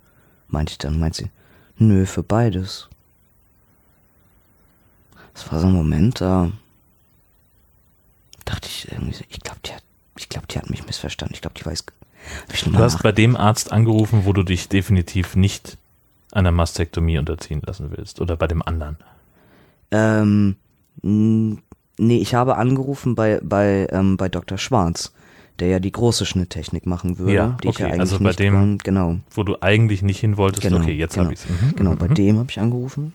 [0.47, 1.29] Meinte ich dann, meint sie,
[1.77, 2.87] nö, für beides.
[5.33, 6.51] Das war so ein Moment, da
[8.45, 9.83] dachte ich irgendwie, so, ich glaube, die hat,
[10.17, 11.35] ich glaube, die hat mich missverstanden.
[11.35, 11.83] Ich glaube, die weiß,
[12.65, 15.77] Du hast bei dem Arzt angerufen, wo du dich definitiv nicht
[16.35, 18.21] einer Mastektomie unterziehen lassen willst.
[18.21, 18.97] Oder bei dem anderen.
[19.91, 20.55] Ähm,
[21.01, 24.57] nee, ich habe angerufen bei, bei, ähm, bei Dr.
[24.57, 25.13] Schwarz,
[25.59, 27.33] der ja die große Schnitttechnik machen würde.
[27.33, 28.77] Ja, die ich ja okay, eigentlich also bei nicht dem- wollen.
[28.79, 30.63] Genau, Wo du eigentlich nicht hin wolltest.
[30.63, 30.77] genau.
[30.81, 31.25] okay, jetzt genau.
[31.25, 31.45] habe ich's.
[31.47, 32.13] Mhm, Genau, mhm, bei mhm.
[32.15, 33.13] dem habe ich angerufen.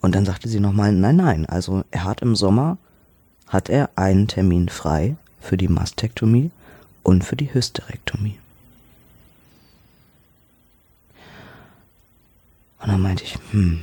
[0.00, 2.78] Und dann sagte sie nochmal, nein, nein, also er hat im Sommer,
[3.48, 6.50] hat er einen Termin frei für die Mastektomie
[7.02, 8.38] und für die Hysterektomie.
[12.80, 13.80] Und dann meinte ich, hm,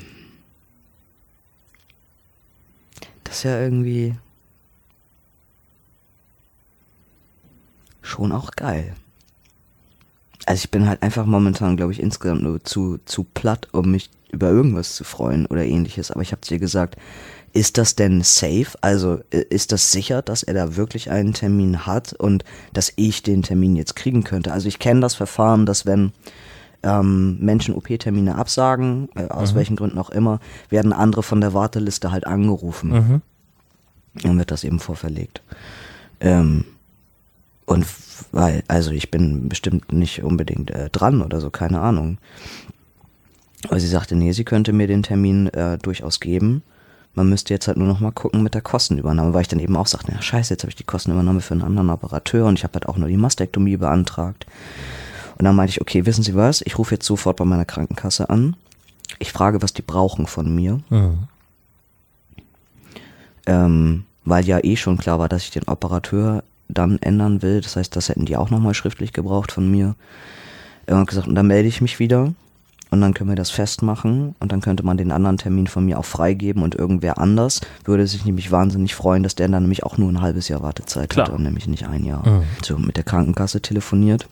[3.23, 4.15] das ist ja irgendwie
[8.01, 8.95] schon auch geil.
[10.45, 14.09] Also ich bin halt einfach momentan, glaube ich, insgesamt nur zu, zu platt, um mich
[14.31, 16.09] über irgendwas zu freuen oder ähnliches.
[16.09, 16.95] Aber ich habe dir gesagt,
[17.53, 18.77] ist das denn safe?
[18.81, 23.43] Also ist das sicher, dass er da wirklich einen Termin hat und dass ich den
[23.43, 24.53] Termin jetzt kriegen könnte?
[24.53, 26.13] Also ich kenne das Verfahren, dass wenn
[26.87, 32.11] ähm, Menschen OP-Termine absagen, äh, aus welchen Gründen auch immer, werden andere von der Warteliste
[32.11, 32.91] halt angerufen.
[32.91, 33.21] Mhm.
[34.23, 35.41] Dann wird das eben vorverlegt.
[36.21, 36.63] Ähm,
[37.65, 37.85] und
[38.31, 42.17] weil, also ich bin bestimmt nicht unbedingt äh, dran oder so, keine Ahnung.
[43.65, 46.63] Aber sie sagte, nee, sie könnte mir den Termin äh, durchaus geben.
[47.13, 49.75] Man müsste jetzt halt nur noch mal gucken mit der Kostenübernahme, weil ich dann eben
[49.75, 52.63] auch sagte, ja scheiße, jetzt habe ich die Kostenübernahme für einen anderen Operateur und ich
[52.63, 54.45] habe halt auch nur die Mastektomie beantragt.
[55.37, 58.29] Und dann meinte ich, okay, wissen Sie was, ich rufe jetzt sofort bei meiner Krankenkasse
[58.29, 58.55] an.
[59.19, 61.27] Ich frage, was die brauchen von mir Mhm.
[63.45, 67.61] ähm, weil ja eh schon klar war, dass ich den Operateur dann ändern will.
[67.61, 69.95] Das heißt, das hätten die auch nochmal schriftlich gebraucht von mir.
[70.85, 72.33] Er hat gesagt, und dann melde ich mich wieder
[72.91, 75.97] und dann können wir das festmachen und dann könnte man den anderen Termin von mir
[75.99, 79.97] auch freigeben und irgendwer anders würde sich nämlich wahnsinnig freuen, dass der dann nämlich auch
[79.97, 81.27] nur ein halbes Jahr Wartezeit Klar.
[81.27, 82.27] hat und nämlich nicht ein Jahr.
[82.27, 82.43] Mhm.
[82.65, 84.27] So, mit der Krankenkasse telefoniert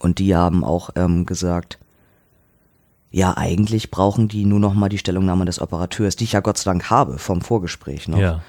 [0.00, 1.78] und die haben auch ähm, gesagt,
[3.10, 6.58] ja, eigentlich brauchen die nur noch mal die Stellungnahme des Operateurs, die ich ja Gott
[6.58, 8.18] sei Dank habe vom Vorgespräch noch.
[8.18, 8.42] Ja.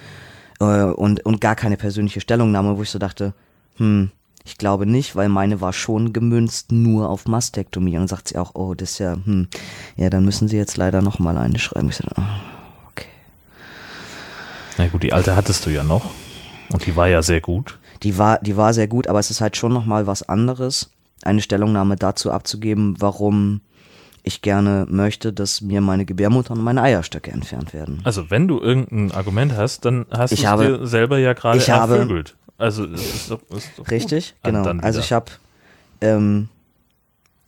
[0.60, 3.34] Äh, und, und gar keine persönliche Stellungnahme, wo ich so dachte,
[3.78, 4.12] hm,
[4.46, 7.94] ich glaube nicht, weil meine war schon gemünzt nur auf Mastektomie.
[7.94, 9.48] Und dann sagt sie auch, oh, das ist ja, hm,
[9.98, 11.90] ja, dann müssen sie jetzt leider noch mal eine schreiben.
[11.90, 12.22] Ich so, oh,
[12.92, 13.08] okay.
[14.78, 16.12] Na gut, die alte hattest du ja noch.
[16.72, 17.80] Und die war ja sehr gut.
[18.04, 20.90] Die war, die war sehr gut, aber es ist halt schon noch mal was anderes,
[21.26, 23.62] eine Stellungnahme dazu abzugeben, warum
[24.24, 28.02] ich gerne möchte, dass mir meine Gebärmutter und meine Eierstöcke entfernt werden.
[28.04, 32.36] Also wenn du irgendein Argument hast, dann hast du dir selber ja gerade habe- ervögelt.
[32.58, 34.54] Also ist doch, ist doch Richtig, gut.
[34.54, 34.70] genau.
[34.84, 35.32] Also ich habe,
[36.02, 36.50] ähm,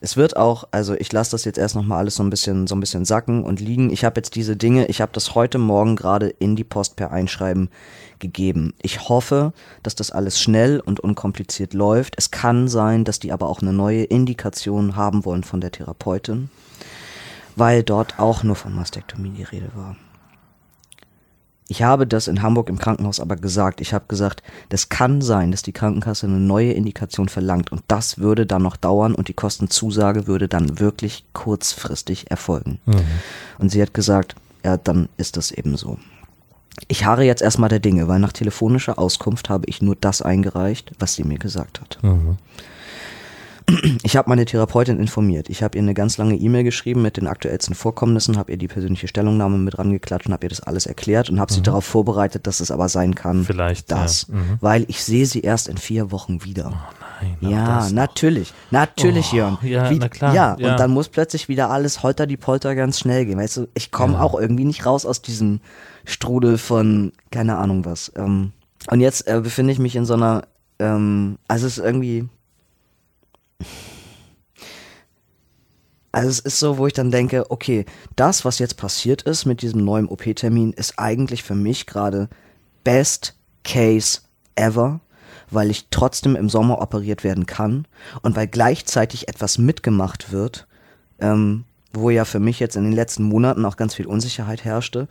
[0.01, 2.65] es wird auch, also ich lasse das jetzt erst noch mal alles so ein bisschen,
[2.65, 3.91] so ein bisschen sacken und liegen.
[3.91, 7.11] Ich habe jetzt diese Dinge, ich habe das heute Morgen gerade in die Post per
[7.11, 7.69] Einschreiben
[8.24, 8.74] gegeben.
[8.82, 9.53] Ich hoffe,
[9.84, 12.15] dass das alles schnell und unkompliziert läuft.
[12.17, 16.49] Es kann sein, dass die aber auch eine neue Indikation haben wollen von der Therapeutin,
[17.55, 19.95] weil dort auch nur von Mastektomie die Rede war.
[21.67, 23.82] Ich habe das in Hamburg im Krankenhaus aber gesagt.
[23.82, 28.19] Ich habe gesagt, das kann sein, dass die Krankenkasse eine neue Indikation verlangt und das
[28.19, 32.80] würde dann noch dauern und die Kostenzusage würde dann wirklich kurzfristig erfolgen.
[33.59, 35.97] Und sie hat gesagt, ja, dann ist das eben so.
[36.88, 40.91] Ich harre jetzt erstmal der Dinge, weil nach telefonischer Auskunft habe ich nur das eingereicht,
[40.99, 41.99] was sie mir gesagt hat.
[44.03, 45.49] Ich habe meine Therapeutin informiert.
[45.49, 48.67] Ich habe ihr eine ganz lange E-Mail geschrieben mit den aktuellsten Vorkommnissen, habe ihr die
[48.67, 52.45] persönliche Stellungnahme mit rangeklatscht und habe ihr das alles erklärt und habe sie darauf vorbereitet,
[52.45, 54.28] dass es aber sein kann, Vielleicht, das.
[54.28, 54.36] ja.
[54.36, 54.57] Mhm.
[54.59, 56.74] Weil ich sehe sie erst in vier Wochen wieder.
[57.41, 58.53] Nein, ja, natürlich.
[58.71, 59.57] Natürlich, Oh, Jörn.
[59.63, 60.71] ja, Wie- na klar, Ja, ja.
[60.71, 63.38] und dann muss plötzlich wieder alles holter die Polter ganz schnell gehen.
[63.39, 65.59] Weißt du, ich komme auch irgendwie nicht raus aus diesem
[66.05, 68.11] Strudel von keine Ahnung was.
[68.15, 68.51] Ähm,
[68.89, 70.43] und jetzt äh, befinde ich mich in so einer,
[70.80, 72.28] ähm, also es ist irgendwie,
[76.11, 79.61] also es ist so, wo ich dann denke, okay, das, was jetzt passiert ist mit
[79.61, 82.30] diesem neuen OP-Termin, ist eigentlich für mich gerade
[82.84, 84.19] best case
[84.55, 84.99] ever,
[85.54, 87.86] weil ich trotzdem im Sommer operiert werden kann
[88.22, 90.68] und weil gleichzeitig etwas mitgemacht wird,
[91.20, 95.08] ähm, wo ja für mich jetzt in den letzten Monaten auch ganz viel Unsicherheit herrschte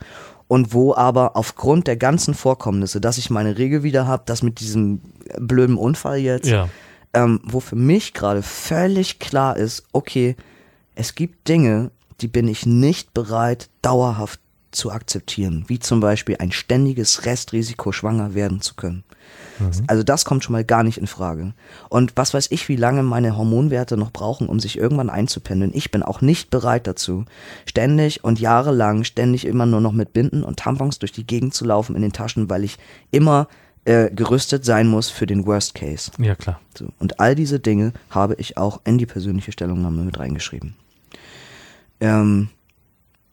[0.47, 4.59] und wo aber aufgrund der ganzen Vorkommnisse, dass ich meine Regel wieder habe, das mit
[4.59, 5.01] diesem
[5.39, 6.67] blöden Unfall jetzt, Ja.
[7.13, 10.35] ähm, wo für mich gerade völlig klar ist, okay,
[10.95, 11.91] es gibt Dinge,
[12.21, 14.39] die bin ich nicht bereit, dauerhaft
[14.71, 19.03] zu akzeptieren, wie zum Beispiel ein ständiges Restrisiko, schwanger werden zu können.
[19.87, 21.53] Also das kommt schon mal gar nicht in Frage.
[21.89, 25.71] Und was weiß ich, wie lange meine Hormonwerte noch brauchen, um sich irgendwann einzupendeln.
[25.73, 27.25] Ich bin auch nicht bereit dazu,
[27.65, 31.65] ständig und jahrelang ständig immer nur noch mit Binden und Tampons durch die Gegend zu
[31.65, 32.77] laufen in den Taschen, weil ich
[33.11, 33.47] immer
[33.85, 36.11] äh, gerüstet sein muss für den Worst Case.
[36.17, 36.59] Ja, klar.
[36.77, 36.89] So.
[36.99, 40.75] Und all diese Dinge habe ich auch in die persönliche Stellungnahme mit reingeschrieben.
[41.99, 42.49] Ähm,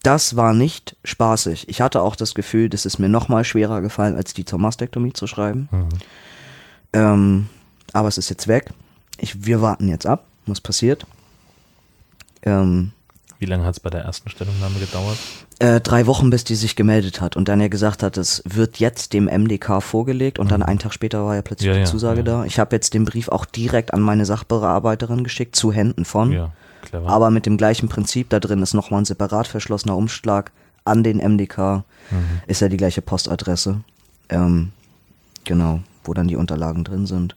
[0.02, 1.68] das war nicht spaßig.
[1.68, 4.58] Ich hatte auch das Gefühl, dass es mir noch mal schwerer gefallen, als die zur
[4.58, 5.68] Mastektomie zu schreiben.
[6.92, 7.48] Ähm,
[7.92, 8.70] aber es ist jetzt weg.
[9.18, 11.06] Ich, wir warten jetzt ab, was passiert.
[12.42, 12.92] Ähm,
[13.38, 15.18] Wie lange hat es bei der ersten Stellungnahme gedauert?
[15.58, 18.78] äh, drei Wochen, bis die sich gemeldet hat und dann ja gesagt hat, es wird
[18.78, 21.84] jetzt dem MDK vorgelegt und dann einen Tag später war ja plötzlich Ja, die ja,
[21.84, 22.24] Zusage ja.
[22.24, 22.44] da.
[22.46, 26.32] Ich habe jetzt den Brief auch direkt an meine Sachbearbeiterin geschickt, zu Händen von.
[26.32, 26.52] Ja,
[26.90, 27.08] clever.
[27.08, 30.52] Aber mit dem gleichen Prinzip, da drin ist nochmal ein separat verschlossener Umschlag
[30.84, 32.40] an den MDK, Mhm.
[32.46, 33.80] ist ja die gleiche Postadresse.
[34.28, 34.72] Ähm,
[35.44, 37.36] genau, wo dann die Unterlagen drin sind.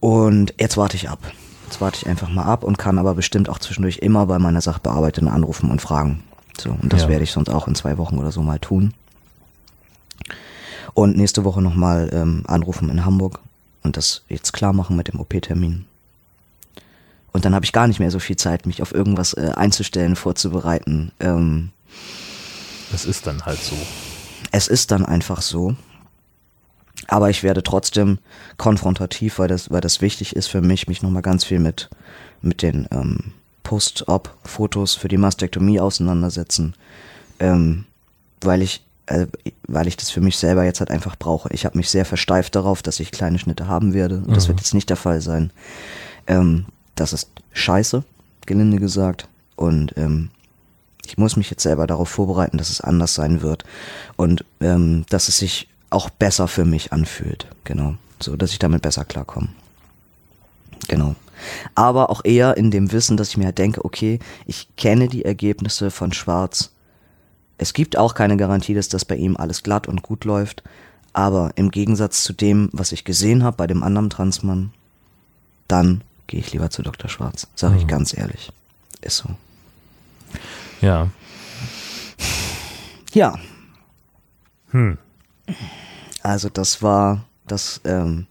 [0.00, 1.18] Und jetzt warte ich ab.
[1.66, 4.60] Jetzt warte ich einfach mal ab und kann aber bestimmt auch zwischendurch immer bei meiner
[4.60, 6.22] Sachbearbeiterin anrufen und fragen.
[6.60, 7.08] So, und das Ja.
[7.08, 8.94] werde ich sonst auch in zwei Wochen oder so mal tun.
[10.94, 13.40] Und nächste Woche nochmal ähm, anrufen in Hamburg
[13.82, 15.84] und das jetzt klar machen mit dem OP-Termin.
[17.36, 20.16] Und dann habe ich gar nicht mehr so viel Zeit, mich auf irgendwas äh, einzustellen,
[20.16, 21.12] vorzubereiten.
[21.20, 21.68] Ähm,
[22.90, 23.76] Das ist dann halt so.
[24.52, 25.76] es ist dann einfach so.
[27.08, 28.20] Aber ich werde trotzdem
[28.56, 31.90] konfrontativ, weil das, weil das wichtig ist für mich, mich nochmal ganz viel mit,
[32.40, 33.34] mit den ähm,
[33.64, 36.74] Post-Op-Fotos für die Mastektomie auseinandersetzen.
[37.38, 37.84] Ähm,
[38.40, 39.26] weil ich, äh,
[39.68, 41.50] weil ich das für mich selber jetzt halt einfach brauche.
[41.52, 44.22] Ich habe mich sehr versteift darauf, dass ich kleine Schnitte haben werde.
[44.26, 45.52] Und das wird jetzt nicht der Fall sein.
[46.26, 46.64] Ähm,
[46.96, 48.04] das ist scheiße,
[48.46, 49.28] gelinde gesagt.
[49.54, 50.30] Und ähm,
[51.06, 53.64] ich muss mich jetzt selber darauf vorbereiten, dass es anders sein wird
[54.16, 57.46] und ähm, dass es sich auch besser für mich anfühlt.
[57.64, 57.94] Genau.
[58.20, 59.48] So, dass ich damit besser klarkomme.
[60.88, 61.14] Genau.
[61.74, 65.24] Aber auch eher in dem Wissen, dass ich mir halt denke, okay, ich kenne die
[65.24, 66.72] Ergebnisse von Schwarz.
[67.58, 70.62] Es gibt auch keine Garantie, dass das bei ihm alles glatt und gut läuft.
[71.12, 74.72] Aber im Gegensatz zu dem, was ich gesehen habe bei dem anderen Transmann,
[75.68, 77.08] dann gehe ich lieber zu Dr.
[77.10, 77.46] Schwarz.
[77.54, 78.52] Sage ich ganz ehrlich.
[79.00, 79.30] Ist so.
[80.80, 81.08] Ja.
[83.12, 83.38] Ja,
[84.76, 84.98] Hm.
[86.22, 88.26] Also das war, das ähm,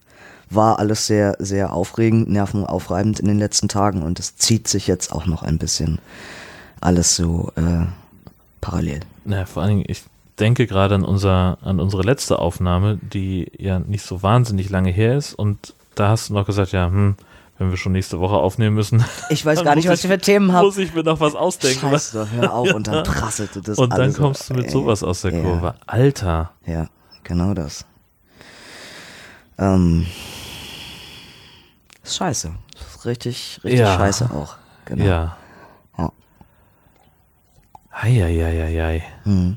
[0.50, 5.12] war alles sehr, sehr aufregend, nervenaufreibend in den letzten Tagen und es zieht sich jetzt
[5.12, 5.98] auch noch ein bisschen
[6.80, 7.86] alles so äh,
[8.60, 9.00] parallel.
[9.24, 10.04] Naja, vor allen Dingen, ich
[10.38, 15.16] denke gerade an, unser, an unsere letzte Aufnahme, die ja nicht so wahnsinnig lange her
[15.16, 15.34] ist.
[15.34, 17.16] Und da hast du noch gesagt, ja, hm,
[17.58, 20.52] wenn wir schon nächste Woche aufnehmen müssen, Ich weiß gar nicht, was ich für Themen
[20.52, 20.66] habe.
[20.66, 21.90] muss ich mir noch was ausdenken.
[21.90, 25.02] was- Scheiße, hör auf und dann prasselte das Und dann alles kommst du mit sowas
[25.02, 25.40] aus der ja.
[25.42, 25.74] Kurve.
[25.86, 26.52] Alter.
[26.66, 26.88] Ja,
[27.24, 27.84] genau das.
[29.58, 30.06] Ähm,
[32.02, 32.52] ist scheiße.
[32.78, 33.96] Ist richtig, richtig Ja.
[33.96, 34.56] scheiße auch.
[34.84, 35.04] Genau.
[35.04, 35.36] Ja.
[35.98, 36.12] Ja.
[37.90, 39.02] Eieieiei.
[39.24, 39.56] Mhm.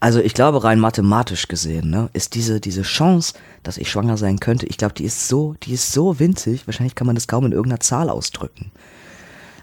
[0.00, 4.38] Also ich glaube rein mathematisch gesehen, ne, ist diese diese Chance, dass ich schwanger sein
[4.40, 6.66] könnte, ich glaube, die ist so, die ist so winzig.
[6.66, 8.72] Wahrscheinlich kann man das kaum in irgendeiner Zahl ausdrücken.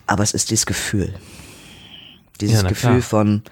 [0.07, 1.13] Aber es ist dieses Gefühl,
[2.41, 3.01] dieses Ja, Gefühl klar.
[3.01, 3.43] von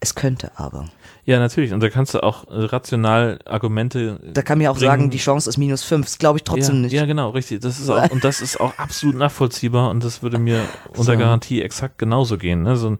[0.00, 0.90] Es könnte aber.
[1.24, 1.72] Ja, natürlich.
[1.72, 4.20] Und da kannst du auch äh, rational Argumente.
[4.32, 4.90] Da kann mir auch bringen.
[4.90, 6.04] sagen, die Chance ist minus 5.
[6.06, 6.92] Das glaube ich trotzdem ja, nicht.
[6.92, 7.60] Ja, genau, richtig.
[7.62, 10.60] Das ist auch, und das ist auch absolut nachvollziehbar und das würde mir
[10.90, 11.18] unter So.
[11.18, 12.62] Garantie exakt genauso gehen.
[12.62, 12.76] Ne?
[12.76, 12.98] So, ein,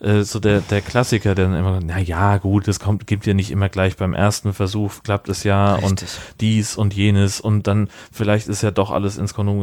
[0.00, 3.34] äh, so der, der Klassiker, der dann immer, na ja, gut, es kommt, gibt ja
[3.34, 6.18] nicht immer gleich beim ersten Versuch, klappt es ja und Richtig.
[6.40, 9.62] dies und jenes und dann vielleicht ist ja doch alles ins Kondom.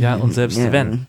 [0.00, 0.72] Ja, und selbst Ja.
[0.72, 1.06] wenn.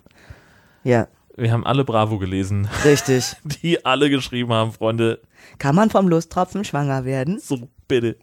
[0.83, 1.07] Ja,
[1.37, 3.35] Wir haben alle Bravo gelesen, richtig.
[3.63, 5.19] die alle geschrieben haben, Freunde,
[5.59, 7.39] Kann man vom Lusttropfen schwanger werden?
[7.39, 8.17] so bitte.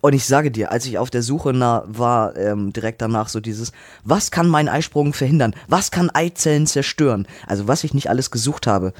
[0.00, 3.40] Und ich sage dir, als ich auf der Suche nach, war, ähm, direkt danach so
[3.40, 3.72] dieses,
[4.04, 5.54] was kann meinen Eisprung verhindern?
[5.68, 7.26] Was kann Eizellen zerstören?
[7.46, 8.92] Also was ich nicht alles gesucht habe.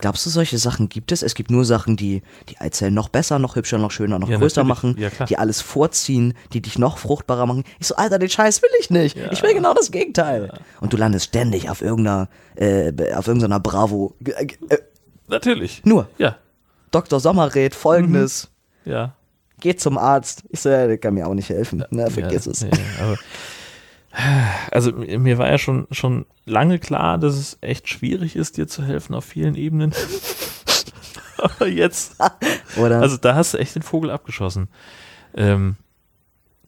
[0.00, 1.22] Glaubst du, solche Sachen gibt es?
[1.22, 4.38] Es gibt nur Sachen, die die Eizellen noch besser, noch hübscher, noch schöner, noch Ja,
[4.38, 4.94] größer natürlich.
[4.94, 7.64] machen, Ja, die alles vorziehen, die dich noch fruchtbarer machen.
[7.78, 9.16] Ich so, Alter, den Scheiß will ich nicht.
[9.32, 10.52] Ich will genau das Gegenteil.
[10.80, 14.14] Und du landest ständig auf irgendeiner, äh, auf irgendeiner Bravo.
[14.24, 14.78] Äh, äh,
[15.28, 15.82] Natürlich.
[15.84, 16.08] nur.
[16.18, 16.36] Ja,
[16.90, 17.20] Dr.
[17.20, 18.48] Sommer rät folgendes.
[18.84, 19.14] ja.
[19.60, 20.42] Geht zum Arzt.
[20.48, 21.84] Ich so, ja, der kann mir auch nicht helfen.
[21.90, 22.64] Na, vergiss ja, es.
[24.70, 28.82] Also mir war ja schon, schon lange klar, dass es echt schwierig ist, dir zu
[28.84, 29.92] helfen auf vielen Ebenen.
[31.38, 32.16] aber jetzt,
[32.76, 33.00] Oder?
[33.00, 34.68] also da hast du echt den Vogel abgeschossen.
[35.36, 35.76] Ähm,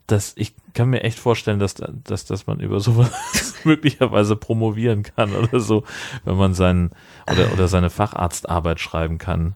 [0.07, 3.11] das, ich kann mir echt vorstellen, dass, da- dass, dass man über sowas
[3.64, 5.84] möglicherweise promovieren kann oder so,
[6.24, 6.90] wenn man seinen
[7.30, 9.55] oder, oder seine Facharztarbeit schreiben kann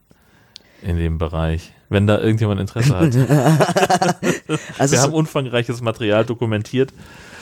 [0.82, 1.72] in dem Bereich.
[1.89, 3.14] Wenn da irgendjemand Interesse hat.
[4.78, 6.93] also Wir es- haben umfangreiches Material dokumentiert.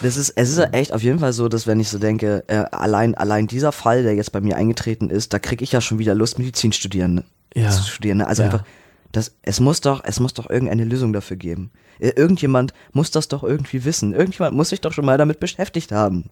[0.05, 2.45] Das ist, es ist ja echt auf jeden Fall so, dass wenn ich so denke,
[2.47, 5.81] äh, allein, allein dieser Fall, der jetzt bei mir eingetreten ist, da kriege ich ja
[5.81, 7.25] schon wieder Lust, Medizin studieren,
[7.55, 7.71] Ja.
[7.71, 8.19] zu studieren.
[8.19, 8.27] Ne?
[8.27, 8.51] Also Ja.
[8.51, 8.65] einfach,
[9.13, 11.71] das, es muss doch, es muss doch irgendeine Lösung dafür geben.
[12.01, 14.13] Äh, Irgendjemand muss das doch irgendwie wissen.
[14.13, 16.31] Irgendjemand muss sich doch schon mal damit beschäftigt haben.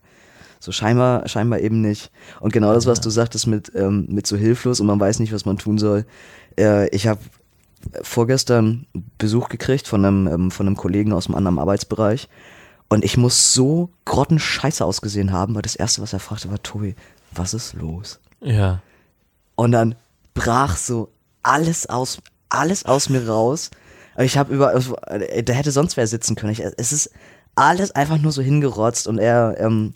[0.61, 2.11] So scheinbar, scheinbar eben nicht.
[2.41, 5.33] Und genau das, was du sagtest mit, ähm, mit so hilflos und man weiß nicht,
[5.33, 6.05] was man tun soll.
[6.59, 7.21] Äh, ich habe
[8.03, 8.87] vorgestern
[9.19, 12.29] Besuch gekriegt von einem, ähm, von einem Kollegen aus einem anderen Arbeitsbereich.
[12.93, 16.95] Und ich muss so grottenscheiße ausgesehen haben, weil das Erste, was er fragte, war, Tobi,
[17.35, 18.21] was ist los?
[18.43, 18.81] Ja.
[19.55, 19.95] Und dann
[20.35, 21.09] brach so
[21.43, 22.19] alles aus,
[22.51, 23.71] alles aus mir raus.
[24.19, 24.75] Ich habe über,
[25.07, 26.53] äh, da hätte sonst wer sitzen können.
[26.53, 27.11] Ich, es ist
[27.55, 29.95] alles einfach nur so hingerotzt und er ähm,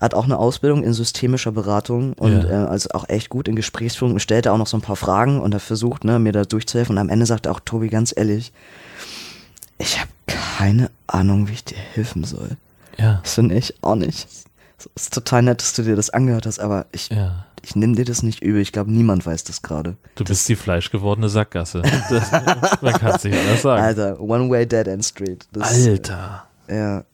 [0.00, 2.64] hat auch eine Ausbildung in systemischer Beratung und Ja.
[2.64, 5.40] äh, also auch echt gut in Gesprächsführung und stellte auch noch so ein paar Fragen
[5.40, 6.96] und hat versucht, ne, mir da durchzuhelfen.
[6.96, 8.52] Und am Ende sagte auch Tobi ganz ehrlich,
[9.78, 12.56] ich habe keine Ahnung, wie ich dir helfen soll.
[12.98, 13.20] Ja.
[13.22, 14.26] Das finde ich auch nicht.
[14.94, 17.46] Es ist total nett, dass du dir das angehört hast, aber ich, Ja.
[17.62, 18.60] ich nehme dir das nicht übel.
[18.60, 19.96] Ich glaube, niemand weiß das gerade.
[20.16, 21.82] Du bist die fleischgewordene Sackgasse.
[22.10, 22.30] Das,
[22.82, 23.82] man kann es nicht anders sagen.
[23.82, 25.46] Alter, One Way Dead End Street.
[25.52, 26.46] Das, Alter.
[26.68, 27.04] Ja,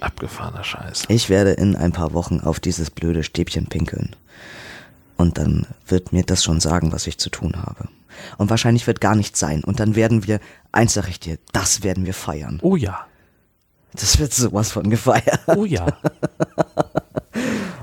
[0.00, 1.04] Abgefahrener Scheiß.
[1.08, 4.16] ich werde in ein paar Wochen auf dieses blöde Stäbchen pinkeln.
[5.18, 7.88] Und dann wird mir das schon sagen, was ich zu tun habe.
[8.38, 9.62] Und wahrscheinlich wird gar nichts sein.
[9.64, 10.40] Und dann werden wir,
[10.72, 12.58] eins sag ich dir, das werden wir feiern.
[12.62, 13.06] Oh ja.
[13.92, 15.40] Das wird sowas von gefeiert.
[15.46, 15.86] Oh ja.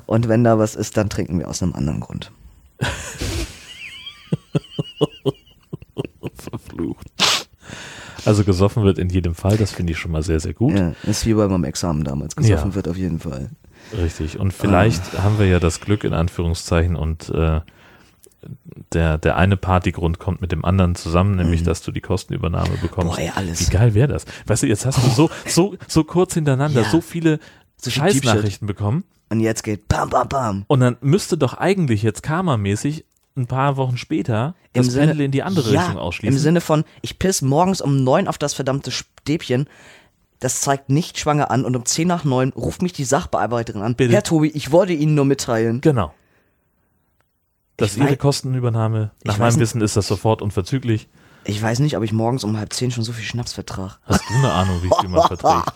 [0.05, 2.31] Und wenn da was ist, dann trinken wir aus einem anderen Grund.
[6.35, 7.07] Verflucht.
[8.25, 10.73] Also gesoffen wird in jedem Fall, das finde ich schon mal sehr, sehr gut.
[10.77, 12.35] Ja, ist wie bei meinem Examen damals.
[12.35, 12.75] Gesoffen Ja.
[12.75, 13.49] wird auf jeden Fall.
[13.97, 14.37] Richtig.
[14.39, 17.61] Und vielleicht haben wir ja das Glück in Anführungszeichen und äh,
[18.93, 23.15] der, der eine Partygrund kommt mit dem anderen zusammen, nämlich dass du die Kostenübernahme bekommst.
[23.15, 23.67] Boah, ey, alles.
[23.67, 24.25] Wie geil wäre das?
[24.45, 26.89] Weißt du, jetzt hast du so, so, so kurz hintereinander Ja.
[26.89, 27.39] so viele
[27.77, 29.03] So Scheißnachrichten bekommen.
[29.29, 30.63] Und jetzt geht bam, bam, bam.
[30.67, 35.25] Und dann müsste doch eigentlich jetzt karmamäßig ein paar Wochen später Im das Sinne- Pendel
[35.25, 36.35] in die andere ja, Richtung ausschließen.
[36.37, 39.67] Im Sinne von, ich piss morgens um neun auf das verdammte Stäbchen.
[40.39, 43.95] Das zeigt nicht schwanger an und um zehn nach neun ruft mich die Sachbearbeiterin an.
[43.95, 44.13] Bitte.
[44.13, 45.81] Herr Tobi, ich wollte Ihnen nur mitteilen.
[45.81, 46.13] genau.
[47.77, 49.11] Das Ich ist ihre Kostenübernahme.
[49.19, 51.07] Ich Nach meinem Wissen ist das sofort unverzüglich.
[51.43, 53.93] Ich weiß nicht, ob ich morgens um halb zehn schon so viel Schnaps vertrage.
[54.05, 55.73] Hast du eine Ahnung, wie viel man verträgt?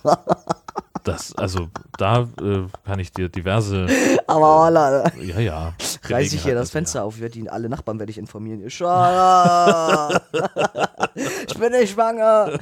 [1.04, 3.88] Das, also, da äh, kann ich dir diverse,
[4.28, 5.74] Aber Alter, ja, ja.
[6.04, 8.70] reiß ich hier das Fenster auf, werde die alle Nachbarn werde ich informieren.
[8.70, 10.22] Schwanger!
[11.16, 12.60] ich bin nicht schwanger!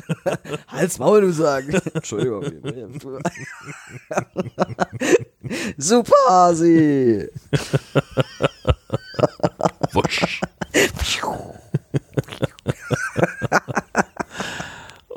[0.68, 1.74] Halt's Maul, du sagen.
[1.94, 2.44] Entschuldigung.
[5.78, 7.28] Super, Hasi!
[9.94, 10.42] Wusch.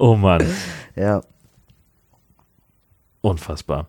[0.04, 0.44] Oh Mann,
[0.96, 1.22] Ja.
[3.22, 3.88] Unfassbar.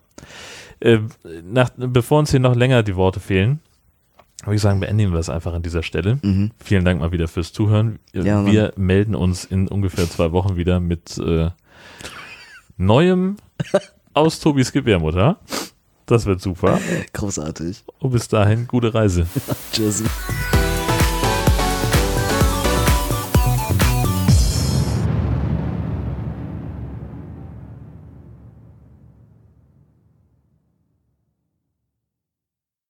[0.79, 0.99] Äh,
[1.43, 3.59] nach, bevor uns hier noch länger die Worte fehlen,
[4.43, 6.19] würde ich sagen, beenden wir es einfach an dieser Stelle.
[6.63, 7.99] Vielen Dank mal wieder fürs Zuhören.
[8.13, 8.25] Äh, Mhm.
[8.25, 8.51] Ja, Mann.
[8.51, 11.49] wir melden uns in ungefähr zwei Wochen wieder mit äh,
[12.77, 13.37] Neuem
[14.13, 15.39] aus Tobis Gebärmutter.
[16.05, 16.79] Das wird super.
[17.13, 17.83] Großartig.
[17.99, 19.25] Und bis dahin, gute Reise.
[19.71, 20.03] Tschüss.